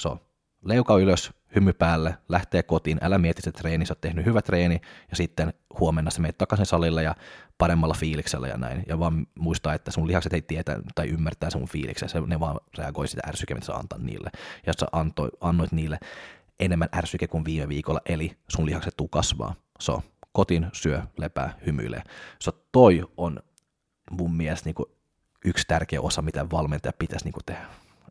Se 0.00 0.08
on 0.08 0.20
leuka 0.64 0.98
ylös, 0.98 1.32
hymy 1.54 1.72
päälle, 1.72 2.16
lähtee 2.28 2.62
kotiin, 2.62 2.98
älä 3.02 3.18
mieti 3.18 3.42
se 3.42 3.52
treeni, 3.52 3.86
sä 3.86 3.92
oot 3.92 4.00
tehnyt 4.00 4.26
hyvä 4.26 4.42
treeni, 4.42 4.80
ja 5.10 5.16
sitten 5.16 5.54
huomenna 5.80 6.10
sä 6.10 6.20
menet 6.20 6.38
takaisin 6.38 6.66
salille 6.66 7.02
ja 7.02 7.14
paremmalla 7.58 7.94
fiiliksellä 7.94 8.48
ja 8.48 8.56
näin. 8.56 8.82
Ja 8.88 8.98
vaan 8.98 9.26
muistaa, 9.38 9.74
että 9.74 9.90
sun 9.90 10.06
lihakset 10.06 10.32
ei 10.32 10.42
tietä 10.42 10.78
tai 10.94 11.08
ymmärtää 11.08 11.50
sun 11.50 11.68
fiiliksen, 11.68 12.08
se, 12.08 12.20
ne 12.20 12.40
vaan 12.40 12.60
reagoi 12.78 13.08
sitä 13.08 13.22
ärsykeä, 13.28 13.54
mitä 13.54 13.66
sä 13.66 13.74
antaa 13.74 13.98
niille. 13.98 14.30
Ja 14.66 14.72
sä 14.80 14.86
antoi, 14.92 15.28
annoit 15.40 15.72
niille 15.72 15.98
enemmän 16.60 16.88
ärsyke 16.96 17.26
kuin 17.26 17.44
viime 17.44 17.68
viikolla, 17.68 18.00
eli 18.06 18.36
sun 18.48 18.66
lihakset 18.66 18.96
tuu 18.96 19.08
kasvaa. 19.08 19.54
So, 19.80 20.02
kotiin, 20.32 20.66
syö, 20.72 21.02
lepää, 21.18 21.58
hymyilee. 21.66 22.02
So 22.38 22.52
toi 22.72 23.04
on 23.16 23.38
mun 24.10 24.34
mielestä 24.36 24.68
niin 24.68 24.74
kuin 24.74 24.88
yksi 25.44 25.64
tärkeä 25.68 26.00
osa, 26.00 26.22
mitä 26.22 26.50
valmentaja 26.50 26.92
pitäisi 26.98 27.24
niin 27.24 27.32
kuin 27.32 27.44
tehdä 27.46 27.66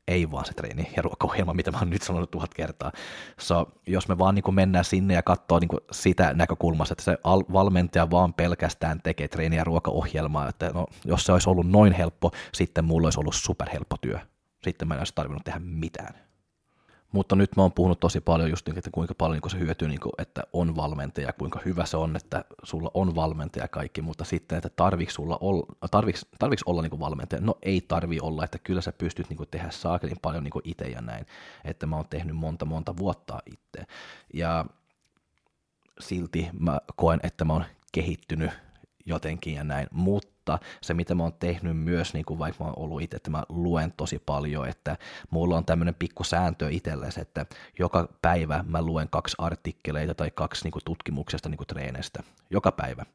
ei 0.07 0.31
vaan 0.31 0.45
se 0.45 0.53
treeni 0.53 0.91
ja 0.95 1.01
ruokaohjelma, 1.01 1.53
mitä 1.53 1.71
mä 1.71 1.77
oon 1.77 1.89
nyt 1.89 2.01
sanonut 2.01 2.31
tuhat 2.31 2.53
kertaa. 2.53 2.91
So, 3.39 3.71
jos 3.87 4.07
me 4.07 4.17
vaan 4.17 4.35
niin 4.35 4.43
kuin 4.43 4.55
mennään 4.55 4.85
sinne 4.85 5.13
ja 5.13 5.23
katsoo 5.23 5.59
niin 5.59 5.67
kuin 5.67 5.79
sitä 5.91 6.33
näkökulmasta, 6.33 6.93
että 6.93 7.03
se 7.03 7.17
al- 7.23 7.43
valmentaja 7.53 8.11
vaan 8.11 8.33
pelkästään 8.33 9.01
tekee 9.01 9.27
treeni- 9.27 9.55
ja 9.55 9.63
ruokaohjelmaa, 9.63 10.49
että 10.49 10.71
no, 10.73 10.87
jos 11.05 11.25
se 11.25 11.31
olisi 11.31 11.49
ollut 11.49 11.69
noin 11.69 11.93
helppo, 11.93 12.31
sitten 12.53 12.85
mulla 12.85 13.05
olisi 13.05 13.19
ollut 13.19 13.35
superhelppo 13.35 13.97
työ. 14.01 14.19
Sitten 14.63 14.87
mä 14.87 14.93
en 14.93 14.99
olisi 14.99 15.15
tarvinnut 15.15 15.43
tehdä 15.43 15.59
mitään. 15.59 16.32
Mutta 17.13 17.35
nyt 17.35 17.55
mä 17.55 17.61
oon 17.61 17.71
puhunut 17.71 17.99
tosi 17.99 18.21
paljon 18.21 18.49
just 18.49 18.67
niin, 18.67 18.77
että 18.77 18.89
kuinka 18.91 19.13
paljon 19.15 19.39
niin 19.43 19.51
se 19.51 19.59
hyötyy, 19.59 19.87
niin 19.87 19.99
kuin, 19.99 20.11
että 20.17 20.43
on 20.53 20.75
valmentaja, 20.75 21.33
kuinka 21.33 21.59
hyvä 21.65 21.85
se 21.85 21.97
on, 21.97 22.15
että 22.15 22.45
sulla 22.63 22.91
on 22.93 23.15
valmentaja 23.15 23.67
kaikki, 23.67 24.01
mutta 24.01 24.23
sitten, 24.23 24.57
että 24.57 24.69
tarviks 24.69 25.13
sulla 25.13 25.37
olla, 25.41 25.65
tarviks, 25.91 26.25
tarviks 26.39 26.63
olla 26.63 26.81
niin 26.81 26.99
valmentaja? 26.99 27.41
No 27.41 27.57
ei 27.61 27.81
tarvi 27.81 28.19
olla, 28.19 28.43
että 28.43 28.57
kyllä 28.57 28.81
sä 28.81 28.91
pystyt 28.91 29.29
niin 29.29 29.47
tehdä 29.51 29.69
saakelin 29.71 30.17
paljon 30.21 30.43
niin 30.43 30.53
itse 30.63 30.85
ja 30.85 31.01
näin, 31.01 31.25
että 31.65 31.85
mä 31.85 31.95
oon 31.95 32.09
tehnyt 32.09 32.35
monta 32.35 32.65
monta 32.65 32.97
vuotta 32.97 33.39
itse. 33.45 33.85
Ja 34.33 34.65
silti 35.99 36.49
mä 36.59 36.79
koen, 36.95 37.19
että 37.23 37.45
mä 37.45 37.53
oon 37.53 37.65
kehittynyt 37.91 38.51
jotenkin 39.05 39.53
ja 39.53 39.63
näin, 39.63 39.87
mutta 39.91 40.32
se 40.81 40.93
mitä 40.93 41.15
mä 41.15 41.23
oon 41.23 41.33
tehnyt 41.33 41.77
myös, 41.77 42.13
niin 42.13 42.25
kuin 42.25 42.39
vaikka 42.39 42.63
mä 42.63 42.69
oon 42.69 42.79
ollut 42.79 43.01
itse, 43.01 43.17
että 43.17 43.31
mä 43.31 43.43
luen 43.49 43.93
tosi 43.97 44.19
paljon, 44.25 44.67
että 44.67 44.97
mulla 45.29 45.57
on 45.57 45.65
tämmöinen 45.65 45.95
pikku 45.95 46.23
sääntö 46.23 46.69
itsellesi, 46.71 47.21
että 47.21 47.45
joka 47.79 48.07
päivä 48.21 48.63
mä 48.67 48.81
luen 48.81 49.09
kaksi 49.09 49.35
artikkeleita 49.37 50.15
tai 50.15 50.31
kaksi 50.31 50.63
niin 50.63 50.71
kuin 50.71 50.83
tutkimuksesta 50.85 51.49
niin 51.49 51.57
kuin 51.57 51.67
treenestä, 51.67 52.23
joka 52.49 52.71
päivä. 52.71 53.05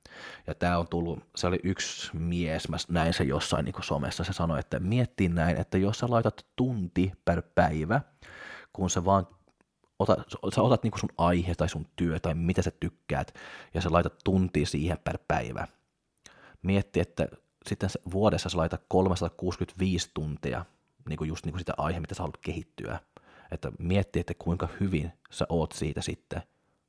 Ja 0.46 0.54
tämä 0.54 0.78
on 0.78 0.88
tullut, 0.88 1.24
se 1.36 1.46
oli 1.46 1.60
yksi 1.64 2.10
mies, 2.16 2.68
mä 2.68 2.76
näin 2.88 3.14
se 3.14 3.24
jossain 3.24 3.64
niin 3.64 3.72
kuin 3.72 3.84
somessa, 3.84 4.24
se 4.24 4.32
sanoi, 4.32 4.60
että 4.60 4.78
miettii 4.78 5.28
näin, 5.28 5.56
että 5.56 5.78
jos 5.78 5.98
sä 5.98 6.06
laitat 6.10 6.46
tunti 6.56 7.12
per 7.24 7.42
päivä, 7.54 8.00
kun 8.72 8.90
sä 8.90 9.04
vaan 9.04 9.26
ota, 9.98 10.16
sä 10.54 10.62
otat 10.62 10.82
niin 10.82 10.92
sun 11.00 11.10
aihe 11.18 11.54
tai 11.54 11.68
sun 11.68 11.86
työ 11.96 12.20
tai 12.20 12.34
mitä 12.34 12.62
sä 12.62 12.70
tykkäät, 12.80 13.34
ja 13.74 13.80
sä 13.80 13.88
laitat 13.92 14.14
tunti 14.24 14.66
siihen 14.66 14.98
per 15.04 15.18
päivä, 15.28 15.66
mietti, 16.62 17.00
että 17.00 17.28
sitten 17.66 17.90
vuodessa 18.10 18.48
sä 18.48 18.58
laitat 18.58 18.82
365 18.88 20.10
tuntia 20.14 20.64
niin 21.08 21.16
kuin 21.16 21.28
just 21.28 21.44
niin 21.44 21.52
kuin 21.52 21.60
sitä 21.60 21.74
aihe, 21.76 22.00
mitä 22.00 22.14
sä 22.14 22.22
haluat 22.22 22.36
kehittyä. 22.36 23.00
Että 23.50 23.72
mietti, 23.78 24.20
että 24.20 24.34
kuinka 24.38 24.68
hyvin 24.80 25.12
sä 25.30 25.46
oot 25.48 25.72
siitä 25.72 26.00
sitten 26.00 26.42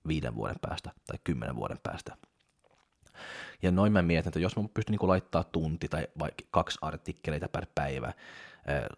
viiden 0.08 0.36
vuoden 0.36 0.60
päästä 0.62 0.92
tai 1.08 1.18
kymmenen 1.24 1.56
vuoden 1.56 1.80
päästä. 1.84 2.18
Ja 3.62 3.72
noin 3.72 3.94
mä 3.94 4.02
mietin, 4.02 4.30
että 4.30 4.40
jos 4.40 4.56
mä 4.56 4.64
pystyn 4.74 4.96
niin 5.00 5.10
laittaa 5.10 5.44
tunti 5.44 5.88
tai 5.88 6.08
vaikka 6.20 6.44
kaksi 6.52 6.78
artikkeleita 6.82 7.50
per 7.50 7.66
päivä, 7.76 8.14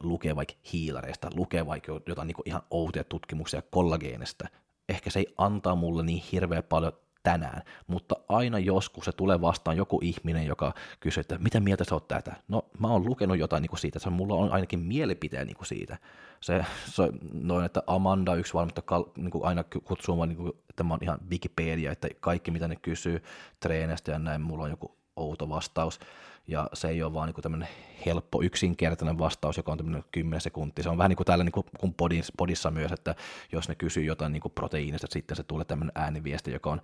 lukee 0.03 0.35
vaikka 0.35 0.53
hiilareista, 0.73 1.29
lukee 1.33 1.65
vaikka 1.65 2.01
jotain 2.07 2.27
niin 2.27 2.35
ihan 2.45 2.61
outoja 2.71 3.03
tutkimuksia 3.03 3.61
kollageenista, 3.61 4.47
ehkä 4.89 5.09
se 5.09 5.19
ei 5.19 5.33
antaa 5.37 5.75
mulle 5.75 6.03
niin 6.03 6.23
hirveän 6.31 6.63
paljon 6.63 6.93
tänään, 7.23 7.61
mutta 7.87 8.15
aina 8.29 8.59
joskus 8.59 9.05
se 9.05 9.11
tulee 9.11 9.41
vastaan 9.41 9.77
joku 9.77 9.99
ihminen, 10.03 10.45
joka 10.45 10.73
kysyy, 10.99 11.21
että 11.21 11.37
mitä 11.37 11.59
mieltä 11.59 11.83
sä 11.83 11.95
oot 11.95 12.07
tätä? 12.07 12.35
No 12.47 12.65
mä 12.79 12.87
oon 12.87 13.05
lukenut 13.05 13.37
jotain 13.37 13.61
niin 13.61 13.69
kuin 13.69 13.79
siitä, 13.79 13.97
että 13.97 14.09
mulla 14.09 14.35
on 14.35 14.51
ainakin 14.51 14.79
mielipiteen 14.79 15.47
niin 15.47 15.57
kuin 15.57 15.67
siitä. 15.67 15.97
Se, 16.39 16.65
se 16.85 17.03
noin, 17.33 17.65
että 17.65 17.83
Amanda, 17.87 18.35
yksi 18.35 18.53
valmentaja, 18.53 19.03
niin 19.17 19.31
kuin 19.31 19.45
aina 19.45 19.63
kutsuu 19.83 20.15
mua, 20.15 20.25
niin 20.25 20.37
kuin, 20.37 20.51
että 20.69 20.83
mä 20.83 20.93
oon 20.93 21.03
ihan 21.03 21.19
Wikipedia, 21.29 21.91
että 21.91 22.07
kaikki 22.19 22.51
mitä 22.51 22.67
ne 22.67 22.75
kysyy 22.75 23.23
treenestä 23.59 24.11
ja 24.11 24.19
näin, 24.19 24.41
mulla 24.41 24.63
on 24.63 24.69
joku 24.69 24.95
outo 25.15 25.49
vastaus 25.49 25.99
ja 26.47 26.69
se 26.73 26.87
ei 26.87 27.03
ole 27.03 27.13
vaan 27.13 27.27
niin 27.27 27.41
tämmöinen 27.41 27.67
helppo, 28.05 28.41
yksinkertainen 28.41 29.19
vastaus, 29.19 29.57
joka 29.57 29.71
on 29.71 29.77
tämmöinen 29.77 30.03
10 30.11 30.41
sekuntia. 30.41 30.83
Se 30.83 30.89
on 30.89 30.97
vähän 30.97 31.09
niin 31.09 31.17
kuin 31.17 31.25
täällä 31.25 31.43
niin 31.43 31.63
kuin 31.79 31.95
podissa, 32.37 32.71
myös, 32.71 32.91
että 32.91 33.15
jos 33.51 33.69
ne 33.69 33.75
kysyy 33.75 34.03
jotain 34.03 34.33
niin 34.33 34.41
kuin 34.41 34.51
proteiinista, 34.51 35.07
sitten 35.09 35.37
se 35.37 35.43
tulee 35.43 35.65
tämmöinen 35.65 35.91
ääniviesti, 35.95 36.51
joka 36.51 36.71
on 36.71 36.81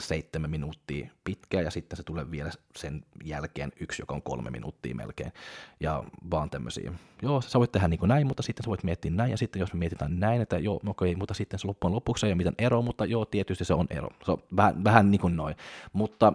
seitsemän 0.00 0.50
minuuttia 0.50 1.08
pitkä 1.24 1.60
ja 1.60 1.70
sitten 1.70 1.96
se 1.96 2.02
tulee 2.02 2.30
vielä 2.30 2.50
sen 2.76 3.04
jälkeen 3.24 3.72
yksi, 3.80 4.02
joka 4.02 4.14
on 4.14 4.22
kolme 4.22 4.50
minuuttia 4.50 4.94
melkein. 4.94 5.32
Ja 5.80 6.04
vaan 6.30 6.50
tämmöisiä, 6.50 6.92
joo, 7.22 7.40
sä 7.40 7.58
voit 7.58 7.72
tehdä 7.72 7.88
niin 7.88 8.00
kuin 8.00 8.08
näin, 8.08 8.26
mutta 8.26 8.42
sitten 8.42 8.64
sä 8.64 8.68
voit 8.68 8.84
miettiä 8.84 9.10
näin, 9.10 9.30
ja 9.30 9.36
sitten 9.36 9.60
jos 9.60 9.72
me 9.72 9.78
mietitään 9.78 10.20
näin, 10.20 10.42
että 10.42 10.58
joo, 10.58 10.80
okei, 10.86 11.16
mutta 11.16 11.34
sitten 11.34 11.58
se 11.58 11.66
loppujen 11.66 11.94
lopuksi 11.94 12.26
ei 12.26 12.30
ole 12.32 12.36
mitään 12.36 12.54
eroa, 12.58 12.82
mutta 12.82 13.04
joo, 13.04 13.24
tietysti 13.24 13.64
se 13.64 13.74
on 13.74 13.86
ero. 13.90 14.08
Se 14.24 14.32
on 14.32 14.42
vähän, 14.56 14.84
vähän 14.84 15.10
niin 15.10 15.20
kuin 15.20 15.36
noin. 15.36 15.56
Mutta 15.92 16.32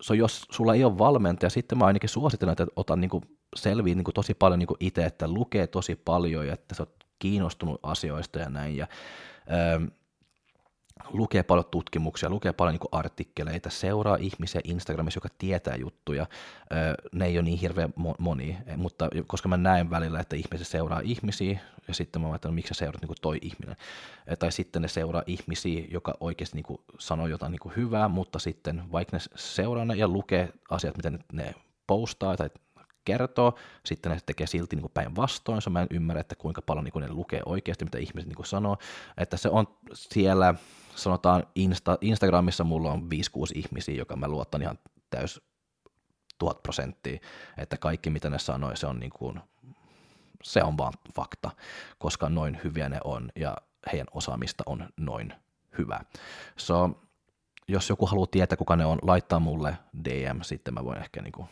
so 0.00 0.14
jos 0.14 0.46
sulla 0.50 0.74
ei 0.74 0.84
ole 0.84 0.98
valmentaja, 0.98 1.50
sitten 1.50 1.78
mä 1.78 1.84
ainakin 1.84 2.08
suosittelen, 2.08 2.52
että 2.52 2.66
otan 2.76 3.00
niin 3.00 3.10
selviä 3.56 3.94
niin 3.94 4.04
tosi 4.14 4.34
paljon 4.34 4.58
niin 4.58 4.68
itse, 4.80 5.04
että 5.04 5.28
lukee 5.28 5.66
tosi 5.66 5.96
paljon 5.96 6.46
ja 6.46 6.52
että 6.52 6.74
sä 6.74 6.82
oot 6.82 7.04
kiinnostunut 7.18 7.80
asioista 7.82 8.38
ja 8.38 8.48
näin. 8.48 8.76
Ja, 8.76 8.86
ähm, 9.52 9.84
lukee 11.12 11.42
paljon 11.42 11.66
tutkimuksia, 11.70 12.30
lukee 12.30 12.52
paljon 12.52 12.74
niin 12.74 12.88
artikkeleita, 12.92 13.70
seuraa 13.70 14.16
ihmisiä 14.16 14.60
Instagramissa, 14.64 15.18
joka 15.18 15.28
tietää 15.38 15.76
juttuja. 15.76 16.26
Ne 17.12 17.26
ei 17.26 17.38
ole 17.38 17.44
niin 17.44 17.58
hirveän 17.58 17.94
moni, 18.18 18.58
mutta 18.76 19.08
koska 19.26 19.48
mä 19.48 19.56
näen 19.56 19.90
välillä, 19.90 20.20
että 20.20 20.36
ihmiset 20.36 20.66
seuraa 20.66 21.00
ihmisiä, 21.04 21.60
ja 21.88 21.94
sitten 21.94 22.22
mä 22.22 22.28
ajattelin, 22.28 22.54
miksi 22.54 22.74
sä 22.74 22.78
seurat 22.78 23.02
niin 23.02 23.14
toi 23.22 23.38
ihminen. 23.42 23.76
Tai 24.38 24.52
sitten 24.52 24.82
ne 24.82 24.88
seuraa 24.88 25.22
ihmisiä, 25.26 25.84
joka 25.90 26.14
oikeasti 26.20 26.56
niin 26.56 26.78
sanoo 26.98 27.26
jotain 27.26 27.52
niin 27.52 27.76
hyvää, 27.76 28.08
mutta 28.08 28.38
sitten 28.38 28.92
vaikka 28.92 29.16
ne 29.16 29.22
seuraa 29.34 29.84
ne 29.84 29.94
ja 29.94 30.08
lukee 30.08 30.52
asiat, 30.70 30.96
mitä 30.96 31.12
ne 31.32 31.54
postaa 31.86 32.36
tai 32.36 32.50
kertoo, 33.04 33.58
sitten 33.84 34.12
ne 34.12 34.18
tekee 34.26 34.46
silti 34.46 34.76
niin 34.76 34.90
päinvastoin, 34.94 35.60
mä 35.70 35.82
en 35.82 35.86
ymmärrä, 35.90 36.20
että 36.20 36.34
kuinka 36.34 36.62
paljon 36.62 36.84
niin 36.84 37.00
ne 37.00 37.12
lukee 37.12 37.40
oikeasti, 37.46 37.84
mitä 37.84 37.98
ihmiset 37.98 38.28
niin 38.28 38.46
sanoo, 38.46 38.78
että 39.16 39.36
se 39.36 39.48
on 39.48 39.66
siellä 39.92 40.54
sanotaan 40.94 41.42
Insta, 41.54 41.98
Instagramissa 42.00 42.64
mulla 42.64 42.92
on 42.92 43.02
5-6 43.02 43.06
ihmisiä, 43.54 43.94
joka 43.94 44.16
mä 44.16 44.28
luotan 44.28 44.62
ihan 44.62 44.78
täys 45.10 45.40
tuhat 46.38 46.62
prosenttia, 46.62 47.18
että 47.58 47.76
kaikki 47.76 48.10
mitä 48.10 48.30
ne 48.30 48.38
sanoi, 48.38 48.76
se 48.76 48.86
on, 48.86 49.00
niin 49.00 49.10
kuin, 49.10 49.40
se 50.42 50.62
on 50.62 50.78
vaan 50.78 50.92
fakta, 51.14 51.50
koska 51.98 52.28
noin 52.28 52.60
hyviä 52.64 52.88
ne 52.88 52.98
on 53.04 53.28
ja 53.36 53.56
heidän 53.92 54.06
osaamista 54.14 54.64
on 54.66 54.88
noin 54.96 55.32
hyvä. 55.78 56.00
So, 56.56 56.90
jos 57.68 57.88
joku 57.88 58.06
haluaa 58.06 58.26
tietää, 58.30 58.56
kuka 58.56 58.76
ne 58.76 58.84
on, 58.84 58.98
laittaa 59.02 59.40
mulle 59.40 59.78
DM, 60.04 60.40
sitten 60.42 60.74
mä 60.74 60.84
voin 60.84 60.98
ehkä 60.98 61.22
niin 61.22 61.32
kuin 61.32 61.48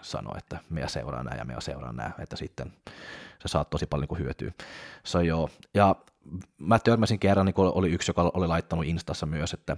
sanoa, 0.00 0.34
että 0.38 0.58
me 0.70 0.88
seuraa 0.88 1.22
nämä 1.22 1.36
ja 1.36 1.44
me 1.44 1.54
seuraa 1.58 1.92
nämä, 1.92 2.10
että 2.18 2.36
sitten 2.36 2.72
se 3.42 3.48
saa 3.48 3.64
tosi 3.64 3.86
paljon 3.86 4.08
niin 4.10 4.18
hyötyä. 4.18 4.52
So, 5.04 5.20
joo. 5.20 5.50
Ja 5.74 5.96
mä 6.58 6.78
törmäsin 6.78 7.18
kerran, 7.18 7.46
niin 7.46 7.54
oli 7.58 7.90
yksi, 7.90 8.10
joka 8.10 8.30
oli 8.34 8.46
laittanut 8.46 8.84
Instassa 8.84 9.26
myös, 9.26 9.54
että 9.54 9.76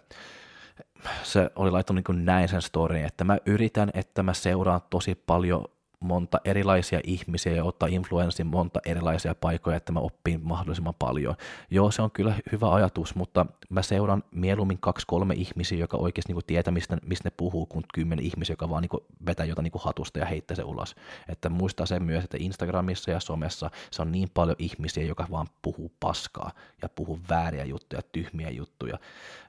se 1.23 1.51
oli 1.57 1.71
laittanut 1.71 2.09
niin 2.09 2.25
näin 2.25 2.49
sen 2.49 2.63
storyin, 2.63 3.05
että 3.05 3.25
mä 3.25 3.39
yritän, 3.47 3.91
että 3.95 4.23
mä 4.23 4.35
seuraan 4.35 4.81
tosi 4.91 5.15
paljon 5.15 5.65
monta 6.01 6.41
erilaisia 6.45 7.01
ihmisiä 7.05 7.53
ja 7.53 7.65
ottaa 7.65 7.89
influenssin 7.89 8.47
monta 8.47 8.81
erilaisia 8.87 9.35
paikkoja, 9.35 9.77
että 9.77 9.93
mä 9.93 10.01
oppin 10.01 10.41
mahdollisimman 10.43 10.95
paljon. 10.99 11.37
Joo, 11.71 11.91
se 11.91 12.03
on 12.03 12.11
kyllä 12.11 12.35
hyvä 12.53 12.75
ajatus, 12.75 13.15
mutta 13.15 13.47
mä 13.71 13.83
seuraan 13.83 14.25
mieluummin 14.31 14.79
kaksi-kolme 14.79 15.35
ihmisiä, 15.35 15.79
joka 15.79 15.97
oikeasti 15.97 16.33
niin 16.33 16.45
tietää, 16.47 16.73
mistä, 16.73 16.99
mistä 17.05 17.27
ne 17.27 17.33
puhuu, 17.37 17.67
kuin 17.67 17.85
kymmenen 17.95 18.25
ihmisiä, 18.25 18.53
joka 18.53 18.71
vaan 18.71 18.83
niin 18.83 19.07
vetää 19.27 19.47
jotain 19.47 19.65
niin 19.65 19.83
hatusta 19.85 20.19
ja 20.19 20.27
heittää 20.27 20.55
se 20.55 20.63
ulos. 20.63 20.97
Että 21.29 21.49
muistaa 21.49 21.87
sen 21.87 22.03
myös, 22.03 22.25
että 22.25 22.37
Instagramissa 22.41 23.11
ja 23.11 23.21
somessa 23.21 23.71
se 23.91 24.03
on 24.03 24.13
niin 24.13 24.29
paljon 24.35 24.57
ihmisiä, 24.59 25.05
joka 25.05 25.27
vaan 25.31 25.47
puhuu 25.63 25.93
paskaa 26.01 26.53
ja 26.83 26.89
puhuu 26.89 27.21
vääriä 27.31 27.65
juttuja, 27.65 28.03
tyhmiä 28.13 28.51
juttuja, 28.51 28.99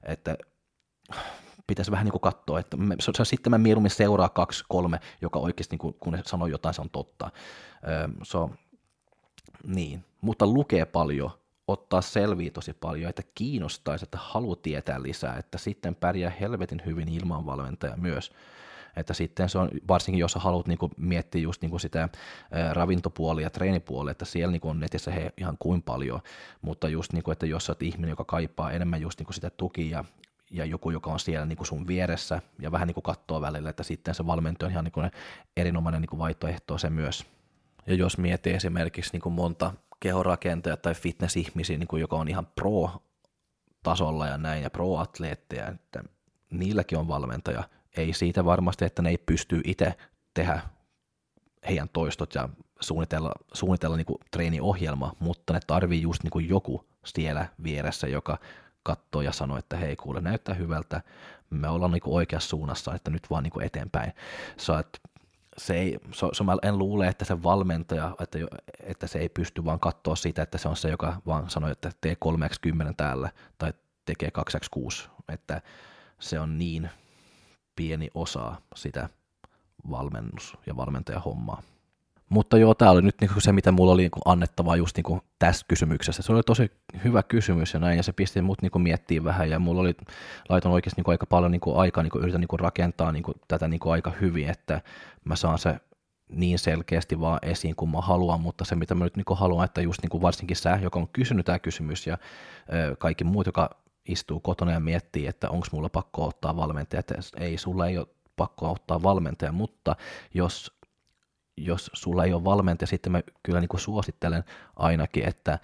että 0.04 0.38
pitäisi 1.70 1.92
vähän 1.92 2.06
niin 2.06 2.12
kuin 2.12 2.22
katsoa, 2.22 2.60
että 2.60 2.78
me, 2.78 2.96
se, 3.00 3.26
sitten 3.26 3.52
mä 3.52 3.58
mieluummin 3.58 3.92
seuraa 3.92 4.30
kaksi, 4.30 4.64
kolme, 4.70 5.00
joka 5.22 5.40
oikeasti 5.40 5.74
niin 5.74 5.80
kuin, 5.80 5.96
kun 6.00 6.14
ne 6.14 6.22
sanoo 6.26 6.48
jotain, 6.48 6.74
se 6.74 6.82
on 6.82 6.90
totta. 6.90 7.32
Öö, 7.88 8.08
so, 8.24 8.50
niin, 9.64 10.06
mutta 10.22 10.48
lukee 10.48 10.86
paljon, 10.86 11.32
ottaa 11.68 12.02
selviä 12.02 12.52
tosi 12.52 12.74
paljon, 12.74 13.10
että 13.10 13.24
kiinnostaisi, 13.36 14.06
että 14.06 14.18
haluaa 14.22 14.56
tietää 14.56 15.02
lisää, 15.02 15.38
että 15.38 15.58
sitten 15.58 15.96
pärjää 15.96 16.32
helvetin 16.40 16.82
hyvin 16.86 17.10
ilman 17.10 17.46
valmentaja 17.46 17.98
myös. 17.98 18.32
Että 18.96 19.14
sitten 19.14 19.50
se 19.50 19.58
on, 19.58 19.70
varsinkin 19.88 20.20
jos 20.20 20.36
haluat 20.36 20.68
niin 20.68 20.78
kuin 20.78 20.92
miettiä 20.98 21.42
just 21.42 21.62
kuin 21.70 21.80
sitä 21.80 22.10
ravintopuolia 22.74 23.46
ja 23.46 23.50
treenipuolia, 23.50 24.12
että 24.12 24.26
siellä 24.26 24.52
niin 24.52 24.62
kuin 24.62 24.70
on 24.70 24.80
netissä 24.80 25.12
he 25.12 25.34
ihan 25.38 25.56
kuin 25.60 25.82
paljon, 25.82 26.22
mutta 26.62 26.90
just 26.90 27.14
kuin, 27.24 27.34
että 27.34 27.46
jos 27.46 27.70
olet 27.70 27.84
ihminen, 27.84 28.10
joka 28.10 28.24
kaipaa 28.24 28.72
enemmän 28.72 29.02
just 29.02 29.22
kuin 29.24 29.34
sitä 29.34 29.50
tukia 29.50 29.98
ja 29.98 30.06
joku, 30.50 30.90
joka 30.92 31.12
on 31.12 31.20
siellä 31.20 31.46
niin 31.46 31.58
kuin 31.58 31.68
sun 31.68 31.88
vieressä 31.88 32.42
ja 32.60 32.72
vähän 32.72 32.88
niin 32.88 32.94
kuin 32.94 33.04
katsoo 33.04 33.42
välillä, 33.42 33.70
että 33.70 33.84
sitten 33.84 34.16
se 34.16 34.28
valmentaja 34.28 34.68
on 34.68 34.72
ihan 34.72 34.84
niin 34.84 34.92
kuin 34.92 35.12
erinomainen 35.58 36.02
niin 36.02 36.10
kuin 36.10 36.20
vaihtoehto 36.20 36.78
se 36.78 36.90
myös. 36.90 37.26
Ja 37.88 37.96
jos 37.96 38.18
miettii 38.18 38.54
esimerkiksi 38.54 39.12
niin 39.14 39.22
kuin 39.22 39.34
monta 39.34 39.74
kehorakentajaa 40.00 40.78
tai 40.78 40.96
fitness-ihmisiä, 40.96 41.78
niin 41.78 41.88
kuin 41.88 42.02
joka 42.02 42.16
on 42.16 42.28
ihan 42.28 42.48
pro-tasolla 42.56 44.28
ja 44.28 44.38
näin, 44.38 44.64
ja 44.64 44.70
pro-atleetteja, 44.70 45.68
että 45.68 46.04
niilläkin 46.52 46.98
on 46.98 47.08
valmentaja. 47.08 47.64
Ei 47.98 48.14
siitä 48.14 48.46
varmasti, 48.46 48.86
että 48.86 49.02
ne 49.02 49.10
ei 49.10 49.18
pysty 49.18 49.62
itse 49.64 49.94
tehdä 50.34 50.62
heidän 51.68 51.90
toistot 51.90 52.36
ja 52.36 52.50
suunnitella, 52.80 53.32
suunnitella 53.54 53.98
niin 53.98 54.06
kuin 54.06 54.20
treeniohjelma, 54.32 55.14
mutta 55.20 55.54
ne 55.54 55.60
tarvii 55.68 56.02
just 56.02 56.24
niin 56.24 56.32
kuin 56.32 56.50
joku 56.50 56.90
siellä 57.06 57.46
vieressä, 57.64 58.08
joka 58.08 58.38
katsoo 58.84 59.22
ja 59.22 59.32
sanoo, 59.32 59.58
että 59.58 59.78
hei 59.78 59.96
kuule, 59.96 60.22
näyttää 60.22 60.56
hyvältä, 60.56 61.02
me 61.50 61.68
ollaan 61.70 61.92
niin 61.92 62.02
oikeassa 62.06 62.50
suunnassa, 62.50 62.96
että 62.96 63.12
nyt 63.12 63.30
vaan 63.30 63.44
niin 63.44 63.62
eteenpäin. 63.64 64.14
So, 64.58 64.80
että 64.80 65.00
se 65.58 65.74
ei, 65.74 66.00
so, 66.12 66.30
so 66.34 66.44
mä 66.44 66.58
en 66.62 66.78
luule, 66.78 67.08
että 67.08 67.26
se 67.26 67.44
valmentaja, 67.44 68.16
että, 68.20 68.40
että 68.80 69.08
se 69.08 69.20
ei 69.20 69.30
pysty 69.30 69.66
vaan 69.66 69.80
katsoa 69.80 70.16
sitä, 70.16 70.42
että 70.42 70.58
se 70.58 70.70
on 70.70 70.76
se, 70.76 70.90
joka 70.90 71.22
vaan 71.26 71.50
sanoo, 71.50 71.70
että 71.70 71.92
tee 72.02 72.18
3x10 72.26 72.94
täällä 72.98 73.30
tai 73.58 73.74
tekee 74.06 74.30
2x6, 74.38 75.10
että 75.30 75.62
se 76.20 76.40
on 76.40 76.58
niin 76.58 76.90
pieni 77.76 78.10
osa 78.14 78.56
sitä 78.76 79.10
valmennus- 79.90 80.58
ja 80.66 80.76
valmentajahommaa. 80.76 81.62
Mutta 82.30 82.58
joo, 82.58 82.74
tämä 82.74 82.92
oli 82.92 83.02
nyt 83.02 83.16
niinku 83.22 83.40
se, 83.40 83.52
mitä 83.52 83.72
mulla 83.72 83.92
oli 83.92 84.02
niinku 84.02 84.20
annettavaa 84.26 84.76
just 84.76 84.98
niinku 84.98 85.22
tässä 85.40 85.66
kysymyksessä. 85.68 86.24
Se 86.24 86.34
oli 86.34 86.44
tosi 86.44 86.72
hyvä 87.04 87.24
kysymys 87.24 87.74
ja 87.74 87.80
näin, 87.80 87.98
ja 87.98 88.04
se 88.04 88.12
pisti 88.12 88.42
mut 88.42 88.62
niinku 88.62 88.80
miettimään 88.80 89.26
vähän, 89.26 89.50
ja 89.50 89.60
mulla 89.60 89.82
oli, 89.82 89.96
laitan 90.50 90.72
oikeasti 90.72 91.00
niinku 91.00 91.12
aika 91.12 91.26
paljon 91.26 91.52
niinku 91.52 91.76
aikaa, 91.76 92.04
niinku 92.04 92.20
yritän 92.20 92.42
niinku 92.42 92.58
rakentaa 92.58 93.12
niinku 93.12 93.34
tätä 93.48 93.68
niinku 93.68 93.90
aika 93.90 94.12
hyvin, 94.22 94.50
että 94.50 94.82
mä 95.26 95.36
saan 95.36 95.58
se 95.58 95.76
niin 96.30 96.60
selkeästi 96.60 97.20
vaan 97.20 97.40
esiin 97.42 97.76
kuin 97.76 97.92
mä 97.92 98.02
haluan, 98.02 98.42
mutta 98.42 98.66
se 98.66 98.76
mitä 98.76 98.96
mä 98.96 99.04
nyt 99.04 99.16
niinku 99.16 99.36
haluan, 99.36 99.66
että 99.66 99.82
just 99.82 100.02
niinku 100.02 100.22
varsinkin 100.22 100.58
sä, 100.58 100.80
joka 100.82 101.00
on 101.00 101.08
kysynyt 101.08 101.46
tämä 101.46 101.60
kysymys 101.60 102.08
ja 102.08 102.18
ö, 102.74 102.96
kaikki 102.96 103.24
muut, 103.24 103.46
joka 103.46 103.70
istuu 104.06 104.40
kotona 104.40 104.72
ja 104.72 104.80
miettii, 104.80 105.28
että 105.28 105.50
onko 105.50 105.68
mulla 105.72 105.90
pakko 105.90 106.26
ottaa 106.26 106.56
valmentaja, 106.56 107.00
että 107.00 107.16
ei, 107.38 107.58
sulla 107.58 107.88
ei 107.88 107.98
ole 107.98 108.08
pakko 108.36 108.72
ottaa 108.72 109.04
valmentaja, 109.04 109.52
mutta 109.52 109.96
jos, 110.34 110.79
jos 111.66 111.92
sulla 111.94 112.26
ei 112.26 112.34
ole 112.34 112.44
valmentaja, 112.44 112.88
sitten 112.88 113.12
mä 113.12 113.22
kyllä 113.44 113.60
niin 113.60 113.70
kuin 113.70 113.82
suosittelen 113.82 114.44
ainakin, 114.76 115.28
että 115.28 115.60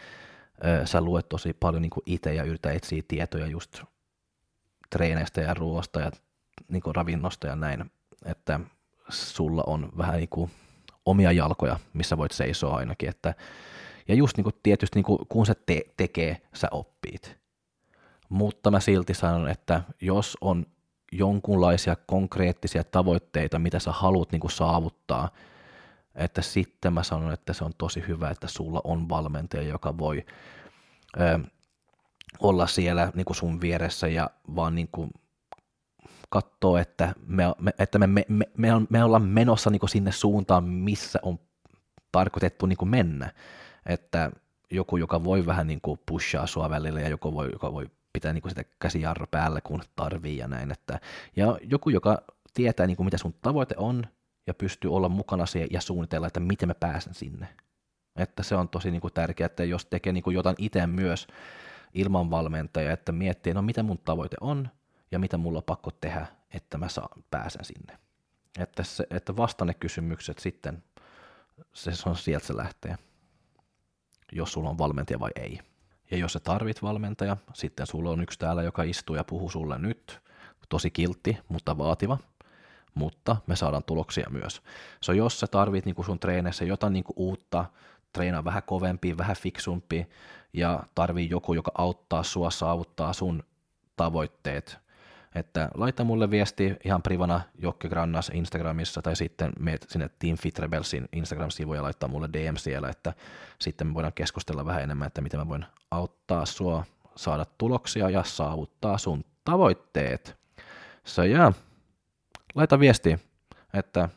sä 0.86 1.02
luet 1.02 1.30
tosi 1.30 1.54
paljon 1.54 1.82
niin 1.82 1.90
kuin 1.90 2.04
itse 2.06 2.34
ja 2.34 2.44
yritä 2.44 2.72
etsiä 2.72 3.04
tietoja 3.08 3.48
just 3.48 3.84
treeneistä 4.90 5.42
ja 5.42 5.54
ruoasta 5.54 6.00
ja 6.00 6.12
niin 6.68 6.82
kuin 6.82 6.96
ravinnosta 6.96 7.48
ja 7.48 7.56
näin, 7.56 7.92
että 8.26 8.60
sulla 9.10 9.64
on 9.68 9.92
vähän 9.98 10.16
niin 10.16 10.30
kuin 10.30 10.52
omia 11.06 11.32
jalkoja, 11.32 11.80
missä 11.94 12.18
voit 12.18 12.32
seisoa 12.32 12.76
ainakin, 12.76 13.10
että 13.10 13.34
ja 14.08 14.16
just 14.16 14.38
niin 14.38 14.44
kuin 14.44 14.56
tietysti 14.64 14.98
niin 14.98 15.06
kuin, 15.06 15.20
kun 15.30 15.46
se 15.46 15.56
te- 15.66 15.86
tekee, 15.98 16.42
sä 16.54 16.68
oppit. 16.72 17.38
Mutta 18.30 18.72
mä 18.72 18.80
silti 18.80 19.14
sanon, 19.14 19.50
että 19.50 19.82
jos 20.02 20.38
on 20.42 20.66
jonkunlaisia 21.12 21.96
konkreettisia 22.06 22.84
tavoitteita, 22.84 23.60
mitä 23.60 23.80
sä 23.80 23.92
haluat 23.92 24.32
niin 24.32 24.40
kuin 24.40 24.52
saavuttaa, 24.52 25.30
että 26.16 26.42
sitten 26.42 26.94
mä 26.94 27.04
sanon, 27.04 27.34
että 27.34 27.54
se 27.54 27.64
on 27.64 27.72
tosi 27.78 28.04
hyvä, 28.08 28.30
että 28.30 28.48
sulla 28.48 28.82
on 28.84 29.10
valmentaja, 29.10 29.64
joka 29.64 29.98
voi 29.98 30.26
ö, 31.20 31.40
olla 32.40 32.68
siellä 32.68 33.12
niin 33.16 33.26
kuin 33.26 33.38
sun 33.38 33.62
vieressä 33.62 34.08
ja 34.08 34.30
vaan 34.56 34.76
niin 34.76 34.90
kuin 34.92 35.12
katsoa, 36.30 36.82
että 36.82 37.14
me, 37.28 37.44
me, 37.60 37.72
että 37.80 38.00
me, 38.00 38.08
me, 38.08 38.26
me, 38.28 38.46
me, 38.58 38.74
on, 38.74 38.88
me 38.90 39.04
ollaan 39.04 39.24
menossa 39.24 39.70
niin 39.70 39.80
kuin 39.80 39.90
sinne 39.90 40.12
suuntaan, 40.12 40.64
missä 40.64 41.20
on 41.22 41.40
tarkoitettu 42.12 42.66
niin 42.66 42.78
kuin 42.78 42.90
mennä. 42.90 43.32
Että 43.86 44.32
joku, 44.72 44.98
joka 44.98 45.24
voi 45.24 45.46
vähän 45.46 45.68
niin 45.68 45.82
kuin 45.82 46.00
pushaa 46.06 46.48
sua 46.48 46.70
välillä 46.70 47.02
ja 47.02 47.10
joku 47.10 47.34
voi, 47.34 47.50
joka 47.54 47.74
voi 47.74 47.90
pitää 48.14 48.34
niin 48.34 48.42
kuin 48.42 48.50
sitä 48.52 48.64
käsijarro 48.80 49.28
päällä, 49.28 49.62
kun 49.62 49.84
tarvii 49.96 50.38
ja 50.38 50.48
näin. 50.48 50.72
Että, 50.72 51.00
ja 51.36 51.58
joku, 51.62 51.90
joka 51.90 52.22
tietää, 52.54 52.88
niin 52.88 52.98
kuin 52.98 53.06
mitä 53.06 53.18
sun 53.18 53.34
tavoite 53.42 53.76
on 53.78 54.04
ja 54.48 54.54
pystyy 54.54 54.96
olla 54.96 55.10
mukana 55.10 55.46
siihen 55.46 55.70
ja 55.72 55.82
suunnitella, 55.82 56.28
että 56.28 56.40
miten 56.40 56.70
mä 56.70 56.76
pääsen 56.76 57.14
sinne. 57.14 57.48
Että 58.16 58.44
se 58.44 58.56
on 58.56 58.70
tosi 58.70 58.92
niin 58.92 59.02
kuin 59.02 59.14
tärkeää, 59.14 59.46
että 59.46 59.64
jos 59.64 59.86
tekee 59.86 60.14
niin 60.14 60.24
kuin 60.24 60.34
jotain 60.34 60.56
itse 60.60 60.88
myös 60.88 61.28
ilman 61.94 62.30
valmentajaa, 62.30 62.94
että 62.94 63.12
miettii, 63.12 63.54
no 63.54 63.62
mitä 63.62 63.84
mun 63.84 63.98
tavoite 63.98 64.38
on 64.42 64.70
ja 65.12 65.20
mitä 65.20 65.38
mulla 65.38 65.58
on 65.58 65.64
pakko 65.64 65.92
tehdä, 65.92 66.28
että 66.54 66.78
mä 66.78 66.90
saan, 66.90 67.24
pääsen 67.32 67.66
sinne. 67.66 67.98
Että, 68.60 68.84
se, 68.84 69.08
että 69.10 69.38
vasta 69.38 69.66
ne 69.66 69.74
kysymykset 69.74 70.40
sitten, 70.40 70.84
se 71.74 72.10
on 72.10 72.16
sieltä 72.16 72.48
se 72.48 72.58
lähtee, 72.58 72.98
jos 74.32 74.54
sulla 74.54 74.70
on 74.70 74.78
valmentaja 74.78 75.20
vai 75.20 75.32
ei. 75.36 75.60
Ja 76.12 76.18
jos 76.18 76.34
sä 76.34 76.40
tarvit 76.40 76.82
valmentaja, 76.82 77.38
sitten 77.54 77.88
sulla 77.88 78.10
on 78.10 78.22
yksi 78.22 78.40
täällä, 78.40 78.64
joka 78.64 78.84
istuu 78.84 79.16
ja 79.16 79.24
puhuu 79.24 79.50
sulle 79.50 79.78
nyt. 79.78 80.20
Tosi 80.70 80.92
kiltti, 80.92 81.38
mutta 81.50 81.78
vaativa. 81.78 82.18
Mutta 82.96 83.36
me 83.48 83.56
saadaan 83.56 83.84
tuloksia 83.84 84.30
myös. 84.30 84.62
So 85.02 85.14
jos 85.14 85.40
sä 85.40 85.48
tarvit 85.48 85.86
niin 85.86 86.06
sun 86.06 86.20
treeneissä 86.20 86.66
jotain 86.66 86.94
niin 86.94 87.04
uutta, 87.16 87.66
treenaa 88.14 88.44
vähän 88.44 88.64
kovempi, 88.64 89.18
vähän 89.18 89.36
fiksumpi 89.36 90.08
ja 90.54 90.84
tarvii 90.96 91.30
joku, 91.30 91.54
joka 91.54 91.72
auttaa 91.78 92.24
sua 92.24 92.52
saavuttaa 92.52 93.14
sun 93.14 93.44
tavoitteet, 93.96 94.78
että 95.36 95.70
laita 95.74 96.04
mulle 96.04 96.32
viesti 96.32 96.76
ihan 96.86 97.02
privana 97.02 97.42
Jokke 97.60 97.90
Grannas 97.90 98.32
Instagramissa 98.34 99.02
tai 99.02 99.16
sitten 99.16 99.52
meet 99.60 99.86
sinne 99.90 100.10
Team 100.20 100.38
Fit 100.38 100.60
Rebelsin 100.60 101.10
Instagram-sivuja 101.12 101.80
ja 101.80 101.84
laittaa 101.84 102.10
mulle 102.10 102.30
DM 102.34 102.56
siellä, 102.56 102.90
että 102.90 103.14
sitten 103.60 103.88
me 103.88 103.94
voidaan 103.94 104.14
keskustella 104.14 104.66
vähän 104.66 104.84
enemmän, 104.84 105.08
että 105.08 105.22
miten 105.22 105.40
mä 105.40 105.48
voin 105.48 105.66
auttaa 105.92 106.46
sua 106.46 106.86
saada 107.16 107.46
tuloksia 107.58 108.10
ja 108.10 108.24
saavuttaa 108.24 108.98
sun 108.98 109.24
tavoitteet. 109.46 110.38
So 111.04 111.24
yeah. 111.24 111.54
Laita 112.56 112.80
viesti, 112.80 113.20
että 113.74 114.10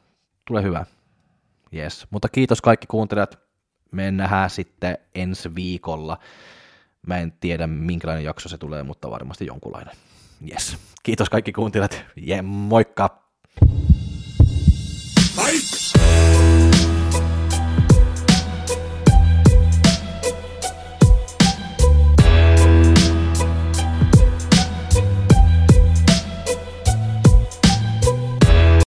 tule 0.44 0.62
hyvä. 0.62 0.84
Yes. 1.74 2.06
Mutta 2.10 2.28
kiitos 2.28 2.60
kaikki 2.60 2.86
kuuntelijat. 2.86 3.38
Me 3.92 4.10
nähdään 4.10 4.50
sitten 4.50 4.98
ensi 5.14 5.54
viikolla. 5.54 6.18
Mä 7.06 7.18
en 7.18 7.32
tiedä 7.40 7.66
minkälainen 7.66 8.24
jakso 8.24 8.48
se 8.48 8.58
tulee, 8.58 8.82
mutta 8.82 9.10
varmasti 9.10 9.46
jonkunlainen. 9.46 9.94
Yes. 10.50 10.76
Kiitos 11.02 11.30
kaikki 11.30 11.52
kuuntelijat. 11.52 12.04
Ja 12.16 12.42
moikka! 12.42 13.28